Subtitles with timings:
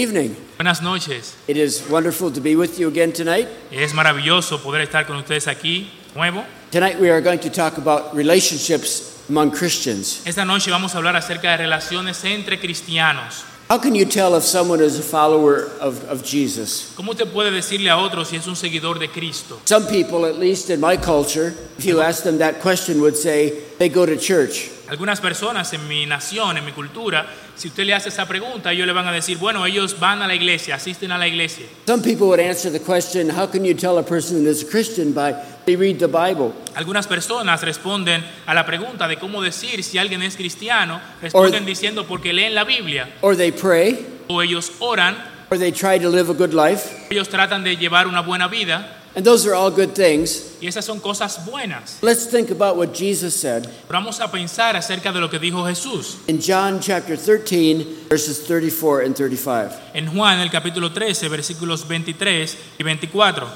[0.00, 0.34] Evening.
[0.56, 1.36] Buenas noches.
[1.46, 3.46] It is wonderful to be with you again tonight.
[3.70, 6.42] Es maravilloso poder estar con ustedes aquí nuevo.
[6.70, 10.26] Tonight we are going to talk about relationships among Christians.
[10.26, 13.44] Esta noche vamos a hablar acerca de relaciones entre cristianos.
[13.68, 16.94] How can you tell if someone is a follower of, of Jesus?
[16.96, 19.60] ¿Cómo usted puede decirle a otro si es un seguidor de Cristo?
[19.66, 23.50] Some people, at least in my culture, if you ask them that question, would say
[23.78, 24.70] they go to church.
[24.88, 27.26] Algunas personas en mi nación, en mi cultura,
[27.60, 30.26] si usted le hace esa pregunta, ellos le van a decir, bueno, ellos van a
[30.26, 31.66] la iglesia, asisten a la iglesia.
[31.86, 35.12] Some people would answer the question, how can you tell a person is a Christian
[35.12, 35.34] by
[35.66, 36.54] they read the Bible?
[36.74, 42.06] Algunas personas responden a la pregunta de cómo decir si alguien es cristiano, responden diciendo
[42.06, 45.18] porque leen la Biblia, Or they pray, o ellos oran,
[45.50, 47.08] or they try to live a good life.
[47.10, 50.56] ellos tratan de llevar una buena vida, And those are all good things.
[50.60, 51.98] y esas son cosas buenas.
[52.00, 55.66] Let's think about what Jesus said Pero vamos a pensar acerca de lo que dijo
[55.66, 56.18] Jesús.
[56.28, 59.70] in John chapter 13, verses 34 and 35.
[59.94, 63.48] En Juan, el capítulo 13, versículos 23 y 24.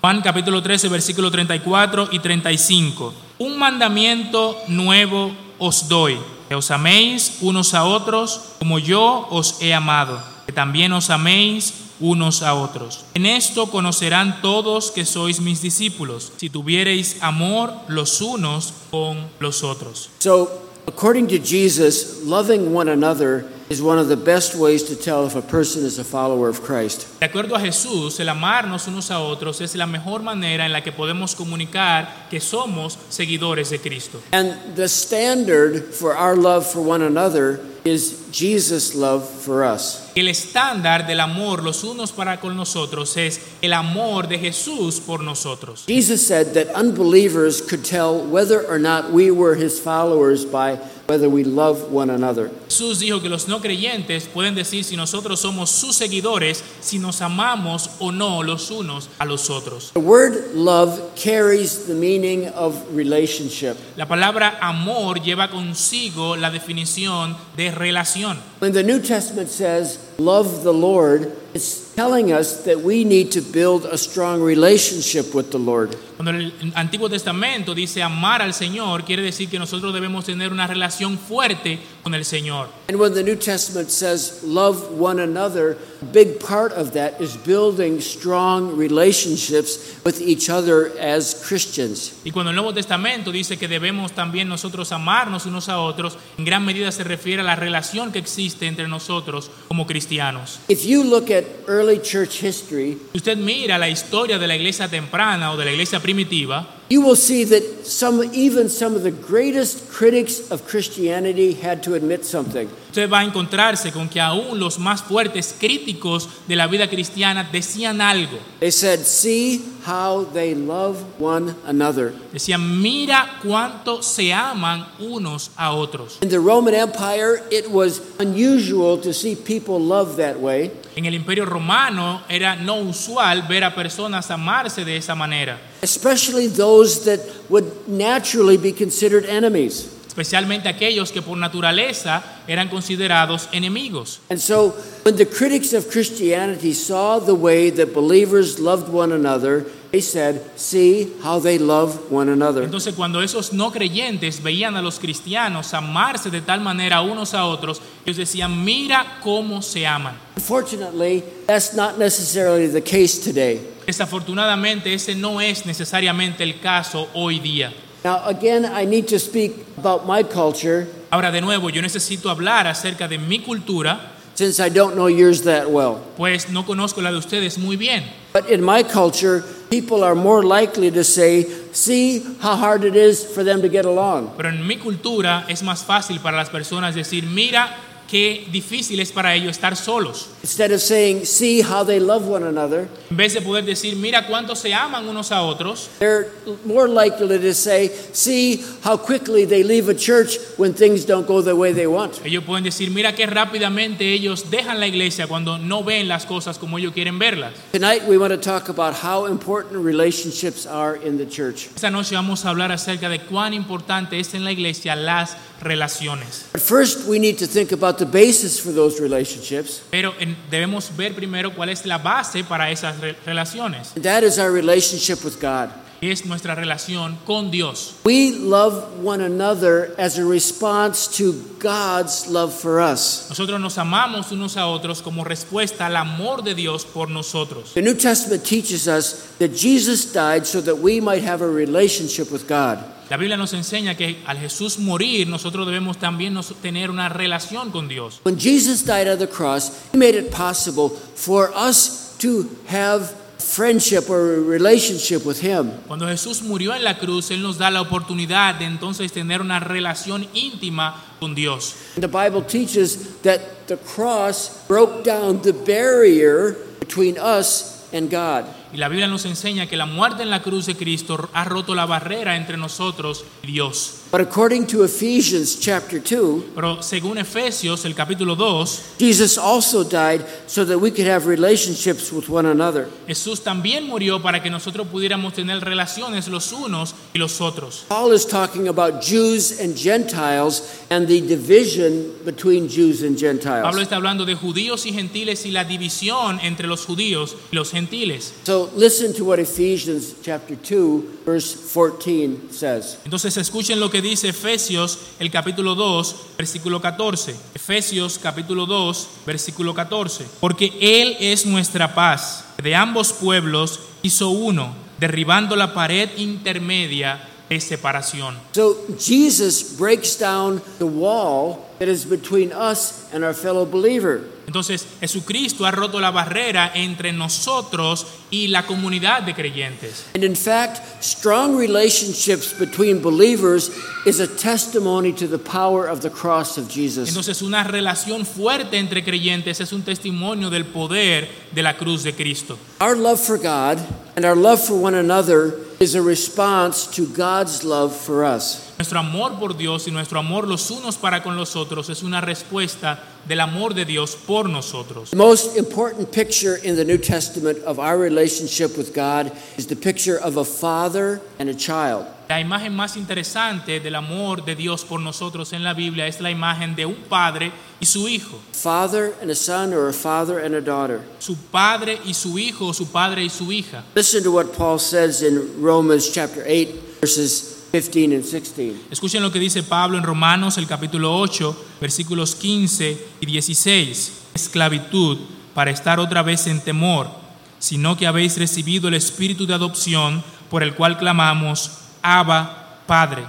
[0.00, 3.14] Juan, capítulo 13, versículo 34 y 35.
[3.38, 9.72] Un mandamiento nuevo os doy, que os améis unos a otros como yo os he
[9.74, 13.04] amado, que también os améis unos a otros.
[13.14, 19.62] En esto conocerán todos que sois mis discípulos, si tuviereis amor los unos con los
[19.62, 20.10] otros.
[20.18, 20.50] So,
[20.86, 25.36] according to Jesus, loving one another is one of the best ways to tell if
[25.36, 27.06] a person is a follower of Christ.
[27.20, 30.82] De acuerdo a Jesús, el amarnos unos a otros es la mejor manera en la
[30.82, 34.20] que podemos comunicar que somos seguidores de Cristo.
[34.32, 40.10] And the standard for our love for one another is Jesus' love for us.
[40.14, 45.22] El estándar del amor los unos para con nosotros es el amor de Jesús por
[45.22, 45.84] nosotros.
[45.86, 50.78] Jesus said that unbelievers could tell whether or not we were his followers by
[51.10, 52.50] whether we love one another.
[52.68, 57.20] Jesús dijo que los no creyentes pueden decir si nosotros somos sus seguidores, si nos
[57.20, 59.90] amamos o no los unos a los otros.
[59.94, 63.76] The word love carries the meaning of relationship.
[63.96, 68.36] La palabra amor lleva consigo la definición de relación.
[68.60, 73.40] When the New Testament says, love the Lord, it's telling us that we need to
[73.40, 75.96] build a strong relationship with the Lord.
[76.20, 80.66] Cuando el Antiguo Testamento dice amar al Señor, quiere decir que nosotros debemos tener una
[80.66, 82.68] relación fuerte con el Señor.
[82.90, 87.38] And when the New Testament says, love one another, a big part of that is
[87.46, 92.12] building strong relationships with each other as Christians.
[92.22, 96.44] Y cuando el Nuevo Testamento dice que debemos también nosotros amarnos unos a otros, en
[96.44, 100.58] gran medida se refiere a la relación que existe entre nosotros como cristianos.
[100.68, 104.86] If you look at early church history, Si usted mira la historia de la iglesia
[104.86, 109.12] temprana o de la iglesia primitiva, you will see that some, even some of the
[109.12, 112.68] greatest critics of Christianity had to admit something.
[112.88, 117.48] usted va a encontrarse con que aún los más fuertes críticos de la vida cristiana
[117.52, 118.38] decían algo.
[118.58, 122.12] They said, See how they love one another.
[122.32, 126.18] Decían, mira cuánto se aman unos a otros.
[126.22, 130.72] In the Roman Empire, it was unusual to see people love that way.
[130.96, 136.48] En el imperio romano era no usual ver a personas amarse de esa manera, especially
[136.48, 139.88] those that would naturally be considered enemies.
[140.10, 144.18] especialmente aquellos que por naturaleza eran considerados enemigos.
[144.28, 144.74] And so,
[145.04, 150.40] when the critics of Christianity saw the way that believers loved one another, they said,
[150.56, 152.62] See how they love one another.
[152.62, 157.44] Entonces cuando esos no creyentes veían a los cristianos amarse de tal manera unos a
[157.46, 160.14] otros, ellos decían, mira cómo se aman.
[160.36, 163.60] Unfortunately, that's not necessarily the case today.
[163.86, 167.72] Desafortunadamente ese no es necesariamente el caso hoy día.
[168.04, 172.68] Now, again, I need to speak about my culture Ahora de nuevo, yo necesito hablar
[172.68, 175.98] acerca de mi cultura, since I don't know yours that well.
[176.16, 178.04] pues no conozco la de ustedes muy bien.
[178.32, 183.24] But in my culture, people are more likely to say, See how hard it is
[183.24, 184.34] for them to get along.
[184.36, 187.76] Pero en mi cultura es más fácil para las personas decir, mira
[188.10, 190.28] qué difícil es para ellos estar solos.
[190.42, 194.26] Instead of saying, See how they love one another, En vez de poder decir, mira
[194.26, 196.28] cuánto se aman unos a otros, they're
[196.64, 201.40] more likely to say, See how quickly they leave a church when things don't go
[201.40, 202.20] the way they want.
[202.24, 206.58] ellos pueden decir, mira qué rápidamente ellos dejan la iglesia cuando no ven las cosas
[206.58, 207.52] como ellos quieren verlas.
[207.72, 211.68] Tonight, we want to talk about how important relationships are in the church.
[211.74, 216.46] Esta noche vamos a hablar acerca de cuán importante es en la iglesia las relaciones.
[216.52, 220.90] But first, we need to think about the basis for those relationships, Pero en- debemos
[220.96, 223.92] ver primero cuál es la base para esas re- relaciones.
[223.94, 225.70] and that is our relationship with God.
[226.02, 227.92] es nuestra relación con Dios.
[228.04, 233.26] We love one another as a response to God's love for us.
[233.28, 237.74] Nosotros nos amamos unos a otros como respuesta al amor de Dios por nosotros.
[237.74, 242.30] The New Testament teaches us that Jesus died so that we might have a relationship
[242.32, 242.78] with God.
[243.10, 247.70] La Biblia nos enseña que al Jesús morir nosotros debemos también nos- tener una relación
[247.72, 248.20] con Dios.
[248.24, 254.08] When Jesus died on the cross, He made it possible for us to have friendship
[254.08, 255.72] or a relationship with Him.
[255.88, 259.58] Cuando Jesús murió en la cruz, Él nos da la oportunidad de entonces tener una
[259.58, 261.74] relación íntima con Dios.
[261.98, 268.44] The Bible teaches that the cross broke down the barrier between us and God.
[268.72, 271.74] Y la Biblia nos enseña que la muerte en la cruz de Cristo ha roto
[271.74, 273.96] la barrera entre nosotros y Dios.
[274.12, 280.22] But according to Ephesians chapter 2, Pero según Efesios, el capítulo 2, Jesus also died
[280.48, 282.88] so that we could have relationships with one another.
[283.06, 287.84] Jesús también murió para que nosotros pudiéramos tener relaciones los unos y los otros.
[287.88, 293.82] Paul is talking about Jews and Gentiles and the division between Jews and Pablo Gentiles.
[293.82, 298.32] está hablando de judíos y gentiles y la división entre los judíos y los gentiles.
[298.44, 302.98] So listen to what Ephesians chapter 2 verse 14 says.
[303.04, 307.34] Entonces escuchen lo que dice Efesios el capítulo 2, versículo 14.
[307.54, 310.26] Efesios capítulo 2, versículo 14.
[310.40, 312.44] Porque Él es nuestra paz.
[312.62, 318.36] De ambos pueblos hizo uno, derribando la pared intermedia de separación.
[318.52, 324.20] So Jesus breaks down the wall that is between us and our fellow believer.
[324.46, 330.04] Entonces Jesucristo ha roto la barrera entre nosotros y la comunidad de creyentes.
[330.14, 333.70] And in fact, strong relationships between believers
[334.04, 337.08] is a testimony to the power of the cross of Jesus.
[337.08, 342.12] Entonces una relación fuerte entre creyentes es un testimonio del poder de la cruz de
[342.12, 342.58] Cristo.
[342.78, 343.78] Our love for God
[344.16, 348.70] and our love for one another is a response to God's love for us.
[348.78, 352.20] Nuestro amor por Dios y nuestro amor los unos para con los otros es una
[352.20, 355.08] respuesta del amor de Dios por nosotros.
[355.08, 359.76] The most important picture in the New Testament of our relationship with God is the
[359.76, 362.06] picture of a father and a child.
[362.30, 366.30] La imagen más interesante del amor de Dios por nosotros en la Biblia es la
[366.30, 368.38] imagen de un padre y su hijo.
[368.52, 371.00] Father and a son, or a father and a daughter.
[371.18, 373.82] Su padre y su hijo, o su padre y su hija.
[373.96, 378.80] Listen to what Paul says in Romans chapter 8, verses 15 and 16.
[378.92, 384.12] Escuchen lo que dice Pablo en Romanos el capítulo 8, versículos 15 y 16.
[384.34, 385.18] Esclavitud
[385.52, 387.10] para estar otra vez en temor,
[387.58, 393.24] sino que habéis recibido el espíritu de adopción por el cual clamamos, Abba, Padre.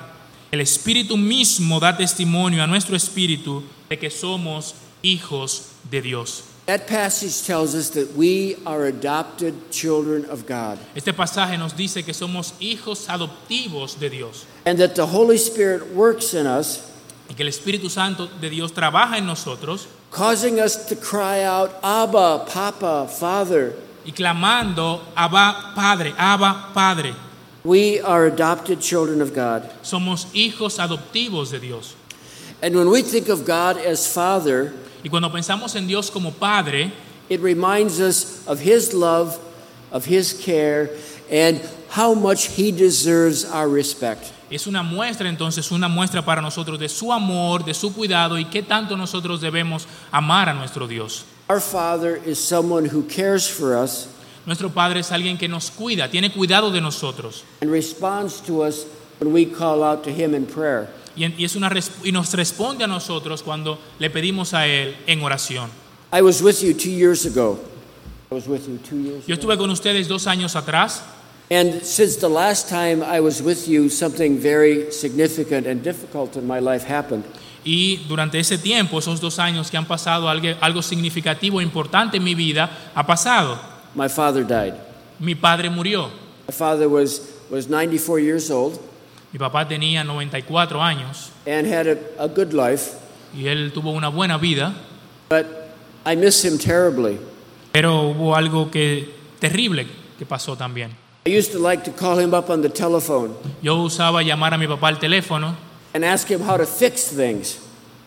[0.51, 6.43] El espíritu mismo da testimonio a nuestro espíritu de que somos hijos de Dios.
[6.67, 12.03] That passage tells us that we are adopted children of God Este pasaje nos dice
[12.05, 16.81] que somos hijos adoptivos de Dios and that the Holy Spirit works in us,
[17.29, 21.71] y que el Espíritu Santo de Dios trabaja en nosotros causing us to cry out,
[21.81, 23.73] Abba, Papa, Father.
[24.05, 27.13] y clamando, Abba Padre, Abba Padre.
[27.63, 29.69] We are adopted children of God.
[29.83, 31.95] Somos hijos adoptivos de Dios.
[32.61, 34.73] And when we think of God as Father,
[35.03, 36.91] Y cuando pensamos en Dios como Padre,
[37.27, 39.39] it reminds us of His love,
[39.91, 40.91] of His care,
[41.29, 41.59] and
[41.89, 44.31] how much He deserves our respect.
[44.51, 48.45] es una muestra entonces, una muestra para nosotros de su amor, de su cuidado y
[48.45, 51.23] qué tanto nosotros debemos amar a nuestro Dios.
[51.49, 54.07] Our Father is someone who cares for us
[54.45, 58.85] Nuestro Padre es alguien que nos cuida, tiene cuidado de nosotros and responds to us
[59.19, 60.87] when we call out to Him in prayer.
[61.15, 61.69] y, en- y es una,
[62.03, 65.69] y nos responde a nosotros cuando le pedimos a Él en oración.
[66.13, 67.59] I was with you two years ago.
[68.31, 69.41] I was with you two years Yo ago.
[69.41, 71.03] estuve con ustedes dos años atrás
[71.51, 76.47] And since the last time I was with you, something very significant and difficult in
[76.47, 77.25] my life happened.
[77.65, 82.23] y durante ese tiempo, esos dos años que han pasado, algo, algo significativo, importante en
[82.23, 83.59] mi vida ha pasado.
[83.95, 84.75] My father died.
[85.19, 86.09] Mi padre murió.
[86.47, 88.79] My father was, was 94 years old
[89.33, 92.95] Mi papá tenía 94 años and had a, a good life,
[93.33, 94.73] y él tuvo una buena vida,
[95.29, 95.45] but
[96.05, 97.17] I miss him terribly.
[97.71, 99.87] pero hubo algo que terrible
[100.19, 100.91] que pasó también.
[101.25, 104.57] I used to like to call him up on the telephone Yo usaba llamar a
[104.57, 105.55] mi papá al teléfono
[105.93, 107.59] and ask him how to fix things.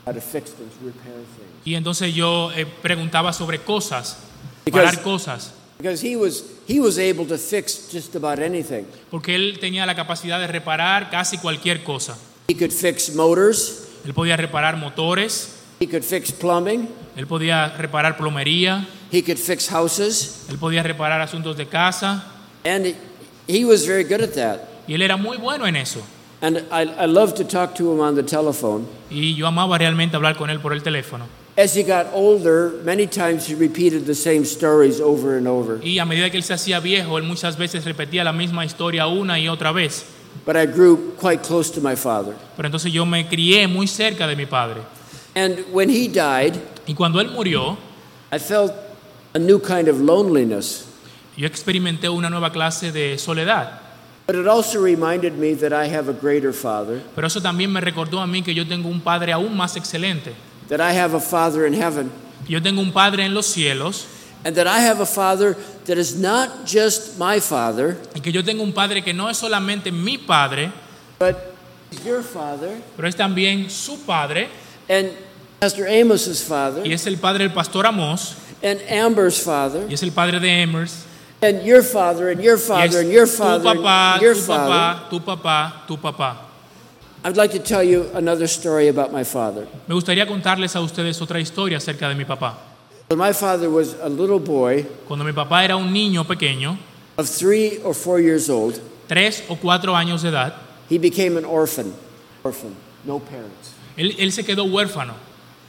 [0.04, 1.64] How to fix things, repair things.
[1.64, 4.18] y entonces yo eh, preguntaba sobre cosas,
[4.66, 8.86] Because- parar cosas, Because he was, he was able to fix just about anything.
[9.10, 12.16] porque él tenía la capacidad de reparar casi cualquier cosa.
[12.48, 18.16] He could fix motors, Él podía reparar motores, he could fix plumbing, él podía reparar
[18.16, 22.24] plomería, he could fix houses, él podía reparar asuntos de casa
[22.64, 22.94] and
[23.46, 24.60] he was very good at that.
[24.88, 26.00] Y él era muy bueno en eso.
[26.40, 28.86] And I, I love to talk to him on the telephone.
[29.10, 31.26] Y yo amaba realmente hablar con él por el teléfono.
[31.56, 35.78] As he got older, many times he repeated the same stories over and over.
[35.84, 39.06] Y a medida que él se hacía viejo, él muchas veces repetía la misma historia
[39.06, 40.04] una y otra vez.
[40.44, 42.34] But I grew quite close to my father.
[42.56, 44.80] Pero entonces yo me crié muy cerca de mi padre.
[45.37, 47.78] And when he died, Y cuando él murió,
[48.32, 48.73] I felt
[49.32, 50.87] a new kind of loneliness.
[51.37, 53.80] yo experimenté una nueva clase de soledad.
[54.26, 57.80] But it also reminded me that I have a greater father, Pero eso también me
[57.80, 60.32] recordó a mí que yo tengo un padre aún más excelente.
[60.68, 62.11] That I have a father in heaven,
[62.47, 64.06] Yo tengo un padre en los cielos.
[64.44, 65.56] And that I have a father
[65.87, 69.38] that is not just my father, y que yo tengo un padre que no es
[69.38, 70.71] solamente mi padre,
[71.18, 71.54] but
[72.04, 72.83] your father.
[72.94, 74.49] pero es también su padre.
[74.88, 75.12] And
[75.61, 76.87] Pastor Amos's father.
[76.87, 78.37] Y es el padre del pastor Amos.
[78.62, 79.87] And Amber's father.
[79.88, 81.06] Y es el padre de Emers
[81.44, 84.73] and your father and your father and your tu father papá, and your tu father.
[84.73, 86.37] papá, tu papá, tu papá.
[87.24, 89.66] I'd like to tell you another story about my father.
[89.88, 92.54] Me gustaría contarles a ustedes otra historia acerca de mi papá.
[93.08, 96.76] When my father was a little boy Cuando mi papá era un niño pequeño,
[97.16, 98.78] of three or four years old,
[99.08, 100.54] tres o cuatro años de edad,
[100.90, 101.94] he became an orphan.
[102.44, 103.72] Orphan, no parents.
[103.96, 105.14] él, él se quedó huérfano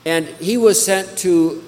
[0.06, 1.64] And he was sent to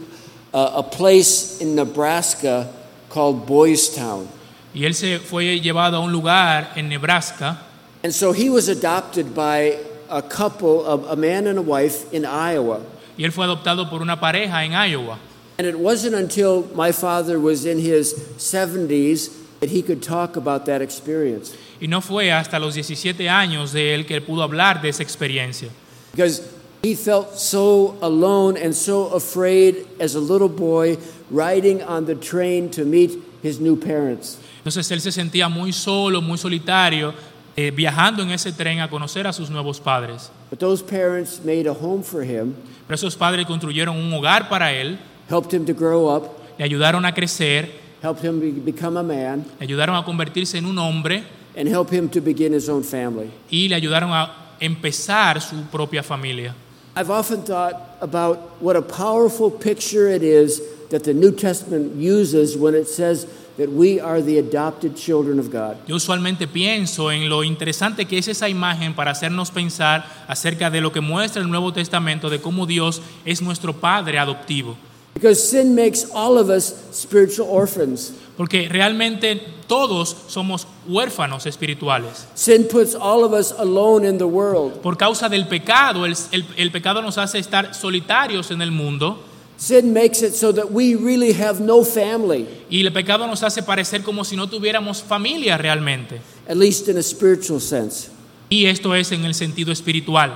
[0.53, 2.72] a, a place in Nebraska
[3.10, 4.27] called Boys Town.
[4.74, 7.62] y él se fue llevado a un lugar en Nebraska
[8.08, 12.24] And so he was adopted by a couple, of a man and a wife in
[12.24, 12.80] Iowa.
[13.18, 15.20] y él fue adoptado por una pareja en Iowa.
[15.58, 20.66] And it wasn't until my father was in his 70s that he could talk about
[20.68, 21.54] that experience.
[21.82, 25.68] Y no fue hasta los 17 años de él que pudo hablar de esa experiencia.
[26.14, 26.48] Because
[26.84, 30.98] he felt so alone and so afraid as a little boy
[31.30, 34.38] riding on the train to meet his new parents.
[34.60, 37.14] Entonces él se sentía muy solo, muy solitario,
[37.58, 40.30] eh, viajando en ese tren a conocer a sus nuevos padres.
[40.50, 42.54] But those parents made a home for him,
[42.88, 44.98] Pero esos padres construyeron un hogar para él,
[45.30, 47.70] helped him to grow up, le ayudaron a crecer,
[48.02, 51.24] helped him be- become a man, le ayudaron a convertirse en un hombre
[51.58, 53.30] and helped him to begin his own family.
[53.50, 56.54] y le ayudaron a empezar su propia familia.
[56.96, 62.56] I've often thought about what a powerful picture it is that the New Testament uses
[62.56, 65.76] when it says that we are the adopted children of God.
[65.88, 70.82] Yo usualmente pienso en lo interesante que es esa imagen para hacernos pensar acerca de
[70.82, 74.76] lo que muestra el Nuevo Testamento, de cómo Dios es nuestro Padre adoptivo.
[75.16, 78.14] Because sin makes all of us spiritual orphans.
[78.38, 82.28] Porque realmente todos somos huérfanos espirituales.
[82.36, 84.74] Sin puts all of us alone in the world.
[84.84, 89.20] Por causa del pecado, el, el- el pecado nos hace estar solitarios en el mundo
[89.58, 93.64] Sin makes it so that we really have no family, y el pecado nos hace
[93.64, 96.22] parecer como si no tuviéramos familia realmente.
[96.48, 98.10] at least in a spiritual sense.
[98.50, 100.32] Y esto es en el sentido espiritual.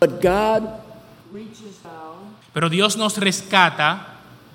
[0.00, 0.68] But God
[1.32, 4.04] reaches down Pero Dios nos rescata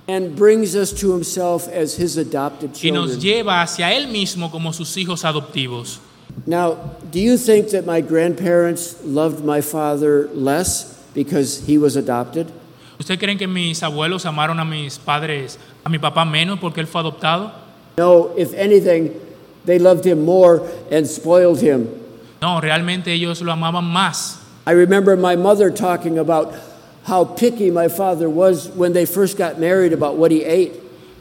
[0.07, 3.19] and brings us to himself as his adopted y nos children.
[3.21, 5.99] lleva hacia Él mismo como sus hijos adoptivos.
[6.45, 6.75] Now,
[7.11, 12.51] do you think that my grandparents loved my father less because he was adopted?
[13.03, 16.87] ¿Ustedes creen que mis abuelos amaron a mis padres, a mi papá menos porque él
[16.87, 17.51] fue adoptado?
[17.97, 19.11] No, if anything,
[19.65, 21.89] they loved him more and spoiled him.
[22.41, 24.39] No, realmente ellos lo amaban más.
[24.65, 26.53] I remember my mother talking about
[27.05, 30.71] how picky my father was when they first got married about what he ate.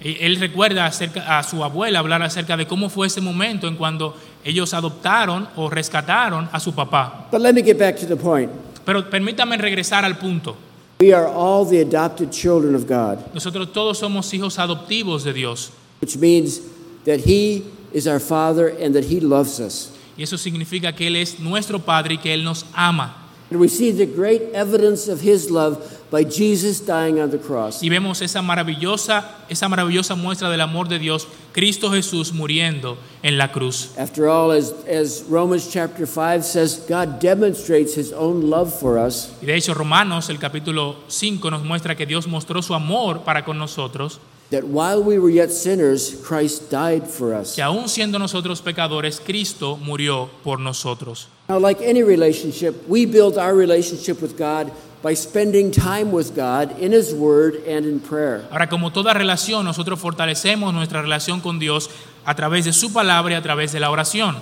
[0.00, 3.74] Y Él recuerda acerca, a su abuela hablar acerca de cómo fue ese momento en
[3.74, 7.26] cuando ellos adoptaron o rescataron a su papá.
[7.32, 8.52] But let me get back to the point.
[8.84, 10.56] Pero permítame regresar al punto.
[11.02, 15.72] We are all the adopted children of God, Nosotros todos somos hijos adoptivos de Dios.
[16.00, 16.60] which means
[17.06, 19.90] that he is our father and that he loves us.
[20.16, 23.16] Y eso significa que Él es nuestro Padre y que Él nos ama.
[23.50, 27.82] And we see the great evidence of his love by Jesus dying on the cross.
[27.82, 33.38] Y vemos esa maravillosa, esa maravillosa muestra del amor de Dios, Cristo Jesús muriendo en
[33.38, 33.92] la cruz.
[33.96, 39.32] After all, as, as Romans chapter 5 says, God demonstrates his own love for us
[39.40, 43.42] Y de hecho Romanos, el capítulo 5, nos muestra que Dios mostró su amor para
[43.42, 47.54] con nosotros, that while we were yet sinners, Christ died for us.
[47.54, 51.28] que aún siendo nosotros pecadores, Cristo murió por nosotros.
[51.48, 54.70] Now, like any relationship, we build our relationship with God
[55.02, 58.46] by spending time with God in His Word and in prayer.
[58.50, 61.90] Ahora, como toda relación, nosotros fortalecemos nuestra relación con Dios
[62.24, 64.36] a través de su palabra y a través de la oración,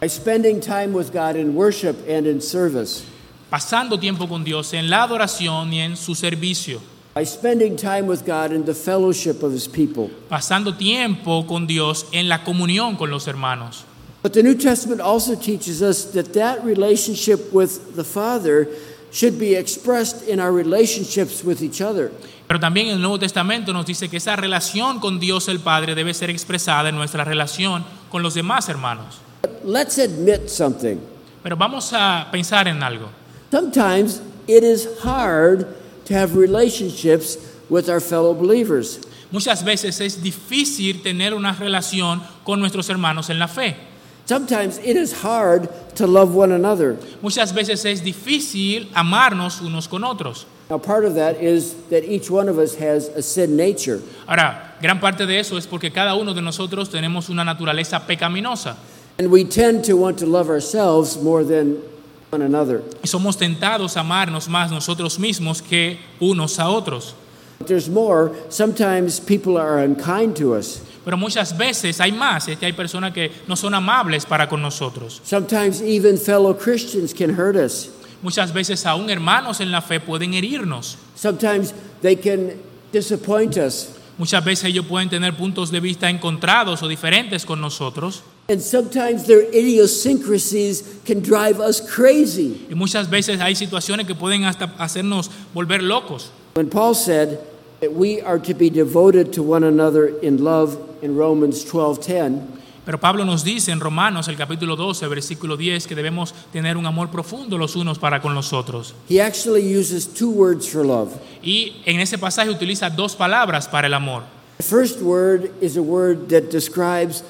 [0.00, 3.04] By spending time with God in worship and in service.
[3.50, 6.80] pasando tiempo con Dios en la adoración y en su servicio,
[7.14, 10.10] By spending time with God in the fellowship of His people.
[10.28, 13.84] pasando tiempo con Dios en la comunión con los hermanos.
[14.22, 18.68] But the New Testament also teaches us that that relationship with the Father
[19.14, 22.10] should be expressed in our relationships with each other.
[22.48, 26.12] Pero también el Nuevo Testamento nos dice que esa relación con Dios el Padre debe
[26.12, 29.20] ser expresada en nuestra relación con los demás hermanos.
[29.42, 30.98] But let's admit something.
[31.42, 33.08] Pero vamos a pensar en algo.
[33.50, 35.66] Sometimes it is hard
[36.06, 37.38] to have relationships
[37.70, 38.98] with our fellow believers.
[39.30, 43.93] Muchas veces es difícil tener una relación con nuestros hermanos en la fe.
[44.26, 46.96] Sometimes it is hard to love one another.
[47.20, 50.46] Muchas veces es difícil amarnos unos con otros.
[50.70, 54.00] Now, part of that is that each one of us has a sin nature.
[54.26, 58.76] Ahora, gran parte de eso es porque cada uno de nosotros tenemos una naturaleza pecaminosa
[59.18, 61.82] And we tend to want to love ourselves more than
[62.30, 62.82] one another.
[63.02, 67.12] y somos tentados a amarnos más nosotros mismos que unos a otros.
[67.58, 68.32] But there's more.
[68.48, 70.80] Sometimes people are unkind to us.
[71.04, 74.62] Pero muchas veces hay más, es que hay personas que no son amables para con
[74.62, 75.20] nosotros.
[75.24, 77.90] Sometimes even fellow Christians can hurt us.
[78.22, 80.96] Muchas veces aún hermanos en la fe pueden herirnos.
[81.14, 82.52] Sometimes they can
[82.90, 83.90] disappoint us.
[84.16, 88.22] Muchas veces ellos pueden tener puntos de vista encontrados o diferentes con nosotros.
[88.48, 92.66] And sometimes their idiosyncrasies can drive us crazy.
[92.70, 96.30] Y muchas veces hay situaciones que pueden hasta hacernos volver locos.
[96.54, 97.38] When Paul said
[97.84, 102.40] that we are to be devoted to one another in love in Romans 12:10,
[102.86, 106.84] Pero Pablo nos dice en Romanos, el capítulo 12, versículo 10, que debemos tener un
[106.84, 108.94] amor profundo los unos para con los otros.
[109.08, 111.08] he actually uses two words for love.
[111.42, 114.22] Y en ese pasaje utiliza dos palabras para el amor.
[114.58, 117.22] The first word is a word that describes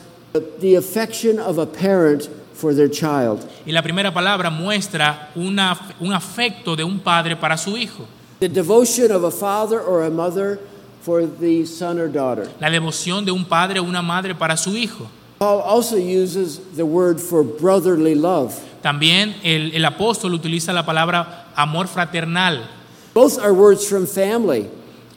[0.61, 3.41] the- affection of a parent for their child.
[3.65, 8.07] Y la primera palabra muestra una, un afecto de un padre para su hijo.
[8.45, 10.61] The devotion of a father or a mother
[11.01, 12.47] for the son or daughter.
[12.61, 15.09] La devoción de un padre o una madre para su hijo.
[15.39, 18.53] Paul also uses the word for brotherly love.
[18.83, 22.69] También el, el apóstol utiliza la palabra amor fraternal.
[23.15, 24.69] Both are words from family.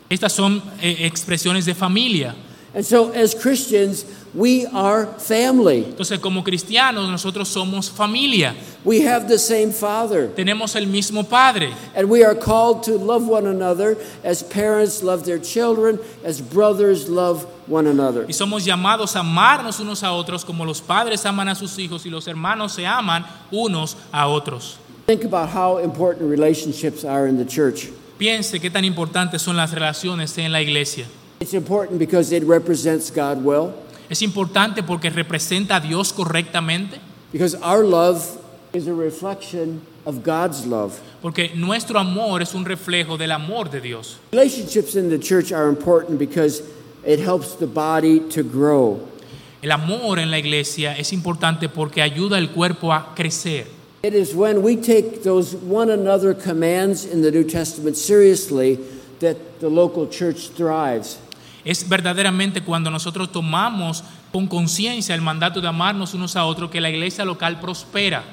[0.09, 2.33] Estas son eh, expresiones de familia.
[2.73, 5.85] And so, as Christians, we are family.
[5.85, 8.55] Entonces, como cristianos, nosotros somos familia.
[8.83, 10.27] We have the same Father.
[10.27, 11.73] Tenemos el mismo Padre.
[11.95, 17.09] And we are called to love one another as parents love their children, as brothers
[17.09, 18.25] love one another.
[18.27, 22.05] Y somos llamados a amarnos unos a otros como los padres aman a sus hijos
[22.05, 24.77] y los hermanos se aman unos a otros.
[25.07, 27.89] Think about how important relationships are in the church.
[28.17, 31.05] Piense qué tan importantes son las relaciones en la iglesia.
[31.39, 33.73] It's important because it represents God well,
[34.09, 36.99] Es importante porque representa a Dios correctamente,
[37.31, 38.23] because our love
[38.73, 40.99] is a reflection of God's love.
[41.21, 44.17] porque nuestro amor es un reflejo del amor de Dios.
[44.31, 46.63] Relationships in the church are important because
[47.05, 48.99] it helps the body to grow.
[49.61, 53.65] El amor en la iglesia es importante porque ayuda al cuerpo a crecer.
[54.03, 58.79] It is when we take those one another commands in the New Testament seriously
[59.19, 61.17] that the local church thrives.
[61.67, 66.79] Es verdaderamente cuando nosotros tomamos con conciencia el mandato de amarnos unos a otros que
[66.79, 68.23] la iglesia local prospera.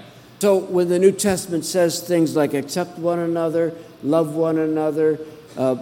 [0.40, 5.18] So when the New Testament says things like accept one another, love one another,
[5.57, 5.75] uh,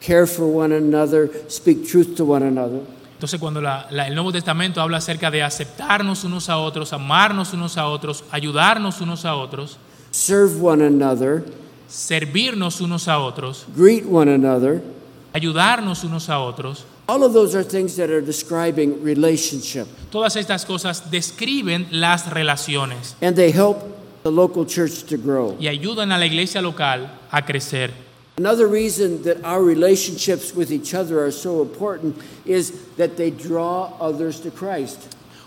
[0.00, 2.80] care for one another, speak truth to one another,
[3.14, 7.52] Entonces cuando la- la- el Nuevo Testamento habla acerca de aceptarnos unos a otros, amarnos
[7.52, 9.76] unos a otros, ayudarnos unos a otros,
[10.10, 11.44] serve one another,
[11.86, 14.80] servirnos unos a otros, greet one another,
[15.32, 19.86] ayudarnos unos a otros, all of those are things that are describing relationship.
[20.10, 23.78] todas estas cosas describen las relaciones And they help
[24.22, 25.56] the local church to grow.
[25.58, 27.90] y ayudan a la iglesia local a crecer.
[28.38, 32.16] Another reason that our relationships with each other are so important
[32.46, 34.98] is that they draw others to Christ.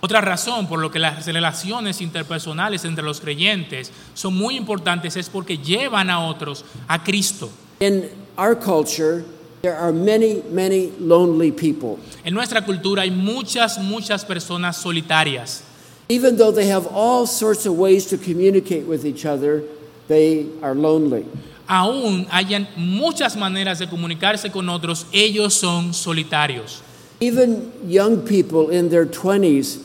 [0.01, 5.29] Otra razón por lo que las relaciones interpersonales entre los creyentes son muy importantes es
[5.29, 7.49] porque llevan a otros a Cristo.
[7.79, 9.23] In our culture,
[9.63, 11.97] there are many, many lonely people.
[12.25, 15.63] En nuestra cultura hay muchas, muchas personas solitarias.
[16.09, 19.63] Even though they have all sorts of ways to communicate with each other,
[20.09, 21.25] they are lonely.
[21.69, 26.81] Aún hayan muchas maneras de comunicarse con otros, ellos son solitarios.
[27.21, 29.81] Even young people in their 20s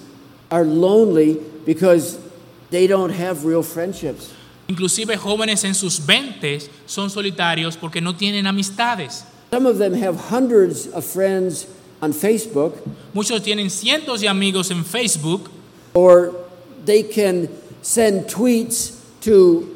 [0.51, 2.19] are lonely because
[2.71, 4.33] they don't have real friendships.
[4.67, 9.25] Inclusive jóvenes en sus 20 son solitarios porque no tienen amistades.
[9.51, 11.67] Some of them have hundreds of friends
[12.03, 12.75] on Facebook,
[13.15, 15.51] Muchos tienen cientos de amigos en Facebook
[15.95, 16.33] or
[16.85, 17.49] they can
[17.83, 19.67] send tweets to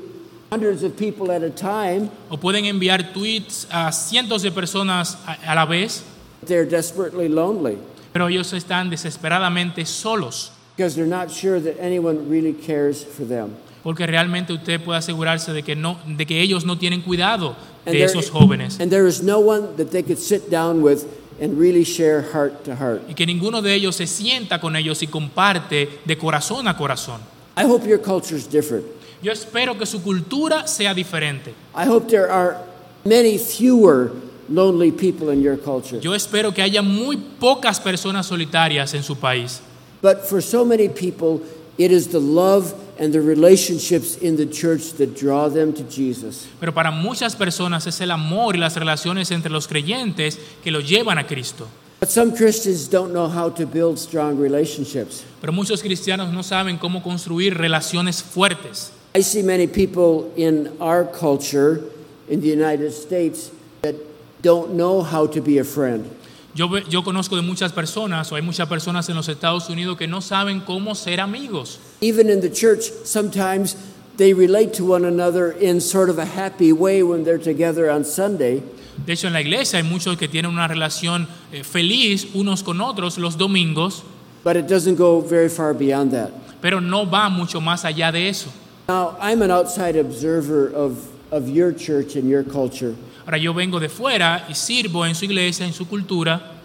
[0.50, 2.10] hundreds of people at a time.
[2.30, 6.02] o pueden enviar tweets a cientos de personas a, a la vez,
[6.46, 7.78] They're desperately lonely
[8.12, 10.52] pero ellos están desesperadamente solos.
[10.76, 13.56] because they're not sure that anyone really cares for them.
[13.82, 17.94] porque realmente usted puede asegurarse de que, no, de que ellos no tienen cuidado And
[17.94, 21.04] de there- esos jóvenes And there is no one that they could sit down with
[21.40, 23.02] and really share heart to heart.
[23.08, 27.20] y que ninguno de ellos se sienta con ellos y comparte de corazón a corazón.
[27.56, 28.84] I hope your culture is different.
[29.22, 31.54] Yo espero que su cultura sea diferente.
[31.76, 32.56] I hope there are
[33.04, 34.12] many fewer
[34.48, 35.98] lonely people in your culture.
[36.00, 39.60] Yo espero que haya muy pocas personas solitarias en su país.
[40.02, 41.40] But for so many people,
[41.78, 46.46] it is the love and the relationships in the church that draw them to Jesus.
[46.60, 50.88] Pero para muchas personas es el amor y las relaciones entre los creyentes que los
[50.88, 51.68] llevan a Cristo.
[52.00, 55.24] But some Christians don't know how to build strong relationships.
[55.40, 58.90] Pero muchos cristianos no saben cómo construir relaciones fuertes.
[59.14, 61.80] I see many people in our culture
[62.28, 63.50] in the United States
[63.82, 63.94] that
[64.42, 66.10] don't know how to be a friend.
[66.54, 70.06] Yo, yo conozco de muchas personas, o hay muchas personas en los Estados Unidos que
[70.06, 71.78] no saben cómo ser amigos.
[72.02, 73.74] Even in the church, sometimes
[74.18, 78.04] they relate to one another in sort of a happy way when they're together on
[78.04, 78.62] Sunday.
[79.06, 82.80] De hecho, en la iglesia hay muchos que tienen una relación eh, feliz unos con
[82.82, 84.02] otros los domingos,
[84.44, 86.30] But it doesn't go very far beyond that.
[86.60, 88.50] pero no va mucho más allá de eso.
[88.88, 90.98] Now, I'm an outside observer of,
[91.30, 92.94] of your church and your culture.
[93.24, 96.58] Ahora yo vengo de fuera y sirvo en su iglesia, en su cultura,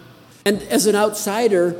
[0.44, 1.76] And as an outsider,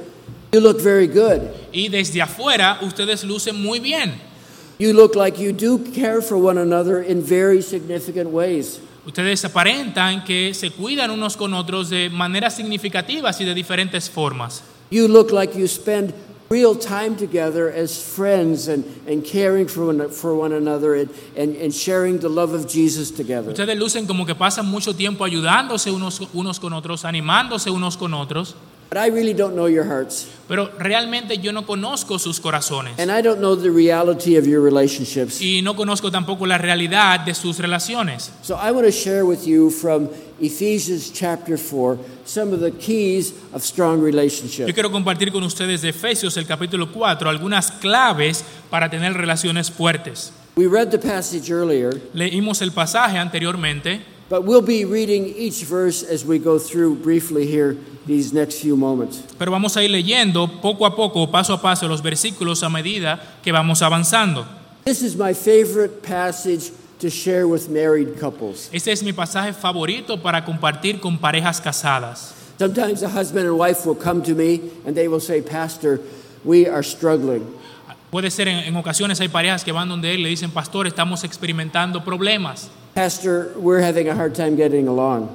[0.52, 1.40] you look very good.
[1.72, 4.14] y desde afuera ustedes lucen muy bien.
[4.78, 8.80] You look like you do care for one another in very significant ways.
[9.06, 14.62] Ustedes aparentan que se cuidan unos con otros de maneras significativas y de diferentes formas.
[14.90, 16.12] You look like you spend
[16.50, 21.54] real time together as friends and, and caring for one, for one another and, and,
[21.56, 23.50] and sharing the love of Jesus together.
[23.50, 28.14] Ustedes lucen como que pasan mucho tiempo ayudándose unos, unos con otros, animándose unos con
[28.14, 28.54] otros,
[28.90, 30.26] But I really don't know your hearts.
[30.48, 34.62] pero realmente yo no conozco sus corazones And I don't know the reality of your
[34.62, 35.42] relationships.
[35.42, 38.30] y no conozco tampoco la realidad de sus relaciones.
[38.42, 40.08] So I want to share with you from
[40.40, 44.68] Ephesians chapter 4 some of the keys of strong relationships.
[44.68, 49.70] Yo quiero compartir con ustedes de Efesios el capítulo 4 algunas claves para tener relaciones
[49.70, 50.32] fuertes.
[50.56, 56.02] We read the passage earlier, Leímos el pasaje anteriormente, but we'll be reading each verse
[56.02, 57.76] as we go through briefly here
[58.08, 59.22] these next few moments.
[59.38, 63.20] pero vamos a ir leyendo poco a poco, paso a paso, los versículos a medida
[63.44, 64.44] que vamos avanzando.
[64.84, 68.70] This is my favorite passage to share with married couples.
[68.72, 72.34] Este es mi pasaje favorito para compartir con parejas casadas.
[72.58, 76.00] Sometimes a husband and wife will come to me and they will say, Pastor,
[76.44, 77.46] we are struggling.
[78.10, 81.22] Puede ser en, en ocasiones hay parejas que van donde él le dicen, pastor, estamos
[81.24, 82.70] experimentando problemas.
[82.94, 85.28] Pastor, we're having a hard time getting along.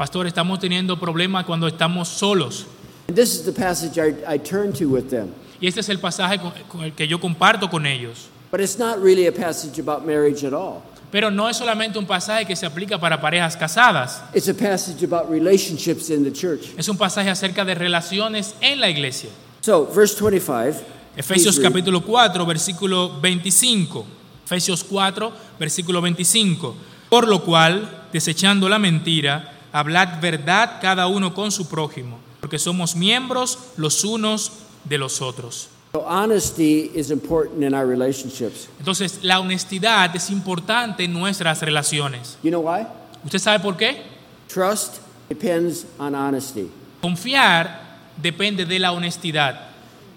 [0.00, 2.64] Pastor, estamos teniendo problemas cuando estamos solos.
[3.08, 5.28] And this is the passage I, I turn to with them.
[5.60, 8.28] Y este es el pasaje con- con el que yo comparto con ellos.
[8.50, 10.80] But it's not really a passage about marriage at all.
[11.12, 15.04] Pero no es solamente un pasaje que se aplica para parejas casadas, It's a passage
[15.04, 16.70] about relationships in the church.
[16.78, 19.28] es un pasaje acerca de relaciones en la iglesia.
[19.60, 20.80] So, verse 25.
[21.14, 24.06] Efesios capítulo 4, versículo 25.
[24.46, 26.74] Efesios 4, versículo 25.
[27.10, 32.94] Por lo cual, desechando la mentira, hablad verdad cada uno con su prójimo, porque somos
[32.94, 34.52] miembros los unos
[34.84, 35.68] de los otros.
[35.92, 38.68] So, honesty is important in our relationships.
[38.78, 42.38] Entonces, la honestidad es importante en nuestras relaciones.
[42.44, 42.86] You know why?
[43.24, 44.02] ¿Usted sabe por qué?
[44.46, 46.70] Trust depends on honesty.
[47.02, 49.68] Confiar depende de la honestidad.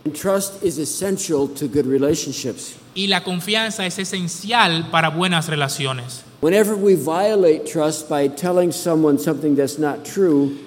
[0.06, 2.76] And trust is essential to good relationships.
[2.94, 6.23] Y la confianza es esencial para buenas relaciones.
[6.44, 10.58] Whenever we violate trust by telling someone something that's not true,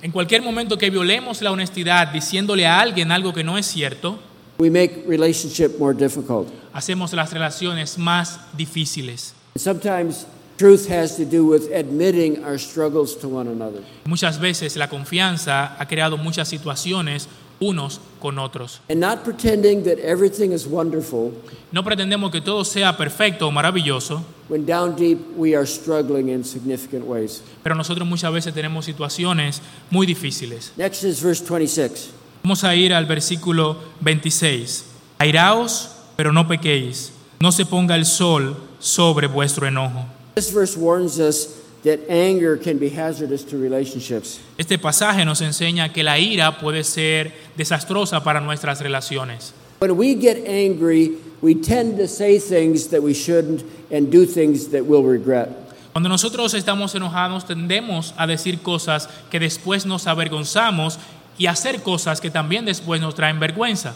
[0.00, 4.20] En cualquier momento que violemos la honestidad diciéndole a alguien algo que no es cierto,
[4.58, 6.46] we make relationship more difficult.
[6.72, 9.34] hacemos las relaciones más difíciles.
[9.56, 10.24] Sometimes
[10.56, 13.82] truth has to do with admitting our struggles to one another.
[14.04, 17.26] Muchas veces la confianza ha creado muchas situaciones
[17.60, 18.80] unos con otros.
[18.88, 21.32] And not pretending that everything is wonderful
[21.72, 26.44] No pretendemos que todo sea perfecto o maravilloso, when down deep we are struggling in
[26.44, 27.42] significant ways.
[27.62, 30.72] pero nosotros muchas veces tenemos situaciones muy difíciles.
[30.76, 32.10] Next is verse 26.
[32.42, 34.84] Vamos a ir al versículo 26.
[35.18, 37.12] Airaos, pero no pequéis.
[37.40, 40.06] No se ponga el sol sobre vuestro enojo.
[40.34, 41.48] This verse warns us
[41.84, 44.40] that anger can be hazardous to relationships.
[44.58, 49.52] Este pasaje nos enseña que la ira puede ser desastrosa para nuestras relaciones.
[49.80, 54.68] When we get angry, we tend to say things that we shouldn't and do things
[54.68, 55.50] that we'll regret.
[55.92, 60.98] Cuando nosotros estamos enojados tendemos a decir cosas que después nos avergonzamos
[61.38, 63.94] y hacer cosas que también después nos traen vergüenza.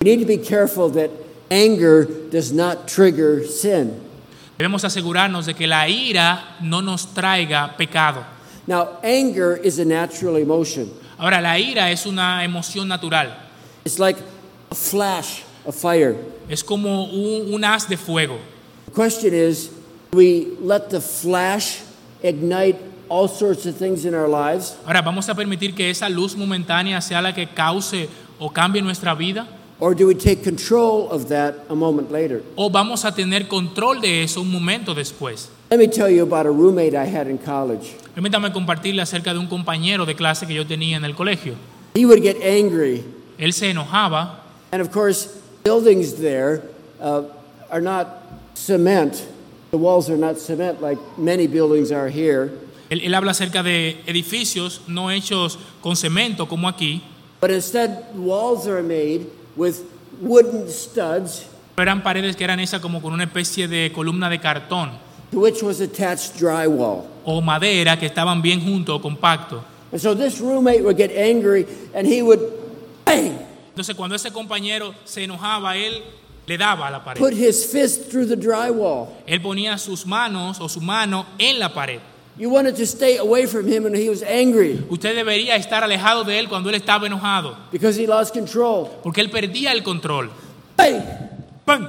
[0.00, 1.10] We need to be careful that
[1.50, 4.07] anger does not trigger sin.
[4.58, 8.24] Debemos asegurarnos de que la ira no nos traiga pecado.
[8.66, 10.90] Now, anger is a natural emotion.
[11.16, 13.34] Ahora, la ira es una emoción natural.
[13.84, 14.18] It's like
[14.70, 16.16] a flash of fire.
[16.48, 18.38] Es como un, un haz de fuego.
[18.86, 19.70] The question is,
[20.10, 21.80] do we let the flash
[22.22, 24.76] ignite all sorts of things in our lives?
[24.84, 28.08] Ahora, ¿vamos a permitir que esa luz momentánea sea la que cause
[28.40, 29.46] o cambie nuestra vida?
[29.80, 32.42] Or do we take control of that a moment later?
[32.56, 35.50] ¿O vamos a tener control de eso un momento después?
[35.70, 37.94] Let me tell you about a roommate I had in college.
[38.14, 41.54] Permítame compartirle acerca de un compañero de clase que yo tenía en el colegio.
[41.94, 43.04] He would get angry,
[43.38, 44.40] Él se enojaba
[44.72, 46.62] and of course, buildings there
[47.00, 47.22] uh,
[47.70, 48.08] are not
[48.54, 49.26] cement.
[49.70, 52.50] The walls are not cement like many buildings are here,
[52.90, 57.02] Él, él habla acerca de edificios no hechos con cemento como aquí,
[57.40, 59.26] but instead, walls are made
[59.58, 59.82] with
[60.22, 61.44] wooden studs
[61.76, 64.90] eran paredes que eran hechas como con una especie de columna de cartón
[65.30, 67.04] to which was attached drywall.
[67.24, 69.62] o madera que estaban bien juntos o compactos.
[69.92, 72.40] And so this roommate would get angry and he would
[73.04, 73.38] bang,
[73.70, 76.02] Entonces cuando ese compañero se enojaba, él
[76.46, 77.18] le daba a la pared.
[77.20, 79.08] put his fist through the drywall.
[79.26, 82.00] Él ponía sus manos o su mano en la pared.
[82.38, 86.22] You wanted to stay away from him when he was angry Usted debería estar alejado
[86.24, 88.88] de él cuando él estaba enojado, because he lost control.
[89.02, 90.30] porque él perdía el control.
[90.76, 91.02] Bang!
[91.66, 91.88] ¡Pam!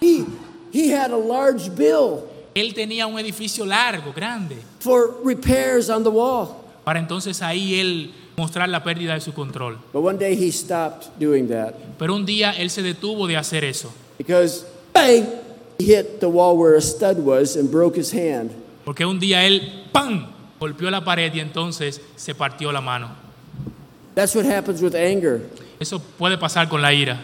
[0.00, 0.24] He,
[0.72, 6.10] he had a large bill Él tenía un edificio largo, grande, for repairs on the
[6.10, 6.56] wall.
[6.84, 9.76] para entonces ahí él mostrar la pérdida de su control.
[9.92, 13.64] But one day he stopped doing that Pero un día él se detuvo de hacer
[13.64, 15.26] eso, because, bang,
[15.78, 18.50] he hit the wall where a stud was and broke his hand.
[18.90, 20.26] Porque un día él ¡pam!
[20.58, 23.08] golpeó la pared y entonces se partió la mano.
[24.16, 25.42] That's what happens with anger.
[25.78, 27.16] Eso puede pasar con la ira.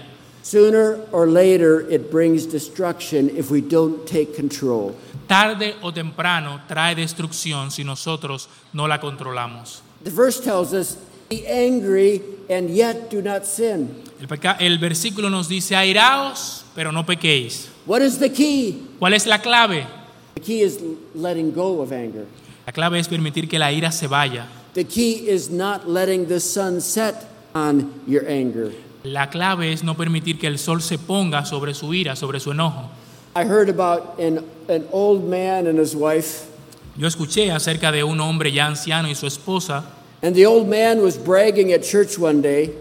[0.45, 4.95] Sooner or later, it brings destruction if we don't take control.
[5.27, 9.83] Tarde o temprano trae destrucción si nosotros no la controlamos.
[10.05, 10.97] The verse tells us,
[11.29, 14.05] Be angry and yet do not sin.
[14.21, 14.29] El,
[14.61, 17.71] el versículo nos dice, airaos, pero no pequéis.
[17.87, 18.87] What is the key?
[19.01, 19.96] ¿Cuál es la clave?
[20.37, 20.79] The key is
[21.15, 22.27] letting go of anger.
[22.67, 24.47] La clave es permitir que la ira se vaya.
[24.75, 28.71] The key is not letting the sun set on your anger.
[29.03, 32.51] La clave es no permitir que el sol se ponga sobre su ira, sobre su
[32.51, 32.91] enojo.
[33.35, 36.51] I heard about an, an old man and his wife,
[36.99, 39.85] Yo escuché acerca de un hombre ya anciano y su esposa,
[40.23, 42.75] and the old man was bragging at church one day,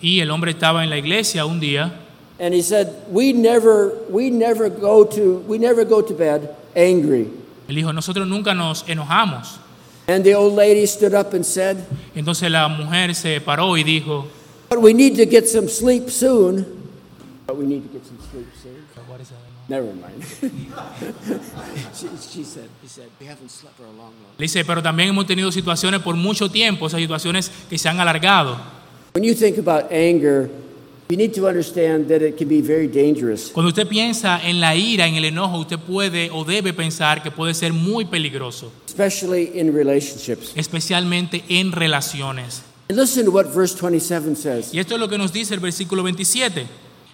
[0.00, 1.92] y el hombre estaba en la iglesia un día
[2.38, 7.28] and he said, "We never, we never go to, we never go to bed angry."
[7.68, 9.60] Él dijo, nosotros nunca nos enojamos.
[10.08, 11.76] And the old lady stood up and said,
[12.14, 14.26] Entonces la mujer se paró y dijo,
[14.68, 16.66] "But we need to get some sleep soon."
[17.46, 18.82] But we need to get some sleep soon.
[19.08, 19.38] What is that?
[19.68, 20.22] Never mind.
[21.94, 24.82] she, she said, "He said we haven't slept for a long, long." le dice, pero
[24.82, 28.58] también hemos tenido situaciones por mucho tiempo, esas situaciones que se han alargado.
[29.14, 30.50] When you think about anger,
[31.10, 33.50] you need to understand that it can be very dangerous.
[33.52, 37.30] Cuando usted piensa en la ira, en el enojo, usted puede o debe pensar que
[37.30, 40.52] puede ser muy peligroso, especially in relationships.
[40.56, 42.62] especialmente en relaciones.
[42.88, 44.72] And listen to what verse 27 says.
[44.74, 46.66] Y esto es lo que nos dice el versículo 27.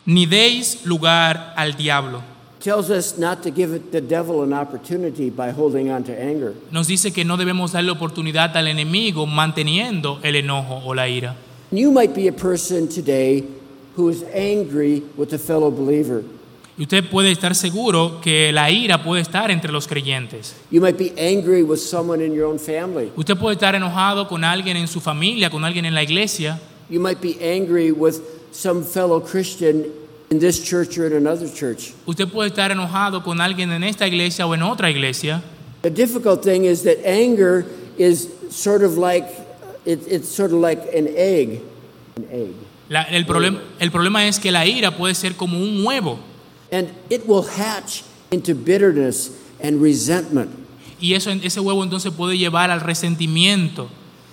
[0.06, 2.22] Ni deis lugar al diablo.
[2.60, 6.54] Tells us not to give it the devil an opportunity by holding on to anger.
[6.72, 11.36] Nos dice que no debemos darle oportunidad al enemigo manteniendo el enojo o la ira.
[11.70, 13.44] You might be a person today
[13.98, 16.22] who is angry with a fellow believer.
[16.78, 20.54] Y usted puede estar seguro que la ira puede estar entre los creyentes.
[20.70, 23.10] You might be angry with someone in your own family.
[23.16, 26.60] Usted puede estar enojado con alguien en su familia, con alguien en la iglesia.
[26.88, 29.86] You might be angry with some fellow Christian
[30.30, 31.94] in this church or in another church.
[32.06, 35.42] Usted puede estar enojado con alguien en esta iglesia o en otra iglesia.
[35.82, 37.66] The difficult thing is that anger
[37.98, 39.26] is sort of like
[39.84, 41.60] it, it's sort of like an egg.
[42.16, 42.54] An egg.
[42.88, 46.18] La- el, problem- el problema es que la ira puede ser como un huevo
[46.72, 49.30] And it will hatch into bitterness
[49.62, 50.50] and resentment.
[51.00, 53.88] y eso, ese huevo entonces puede llevar al resentimiento.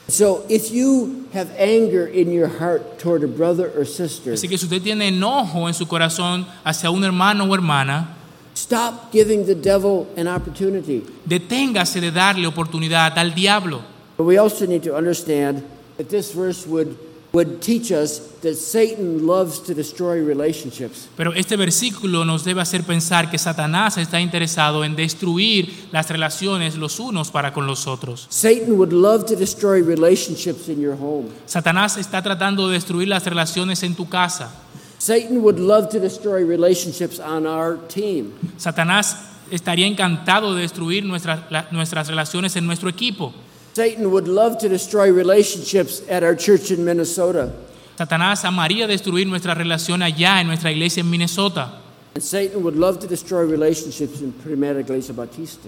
[0.07, 4.57] So if you have anger in your heart toward a brother or sister, Así que
[4.57, 8.15] si usted tiene enojo en su corazón hacia un hermano o hermana,
[8.55, 11.03] stop giving the devil an opportunity.
[11.25, 13.81] deténgase de darle oportunidad al diablo.
[14.17, 15.63] But we also need to understand
[15.97, 16.95] that this verse would,
[17.35, 21.09] would teach us that Satan loves to destroy relationships.
[21.17, 26.75] Pero este versículo nos debe hacer pensar que Satanás está interesado en destruir las relaciones
[26.77, 28.27] los unos para con los otros.
[28.29, 31.27] Satan would love to destroy relationships in your home.
[31.45, 34.49] Satanás está tratando de destruir las relaciones en tu casa.
[34.97, 38.31] Satan would love to destroy relationships on our team.
[38.57, 39.17] Satanás
[39.51, 43.33] estaría encantado de destruir nuestras, la- nuestras relaciones en nuestro equipo.
[43.75, 47.51] Satan would love to destroy relationships at our church in Minnesota.
[47.97, 51.81] Satanás amaría destruir nuestra relación allá en nuestra iglesia en Minnesota.
[52.15, 55.67] And Satan would love to destroy relationships in Primera Iglesia Bautista.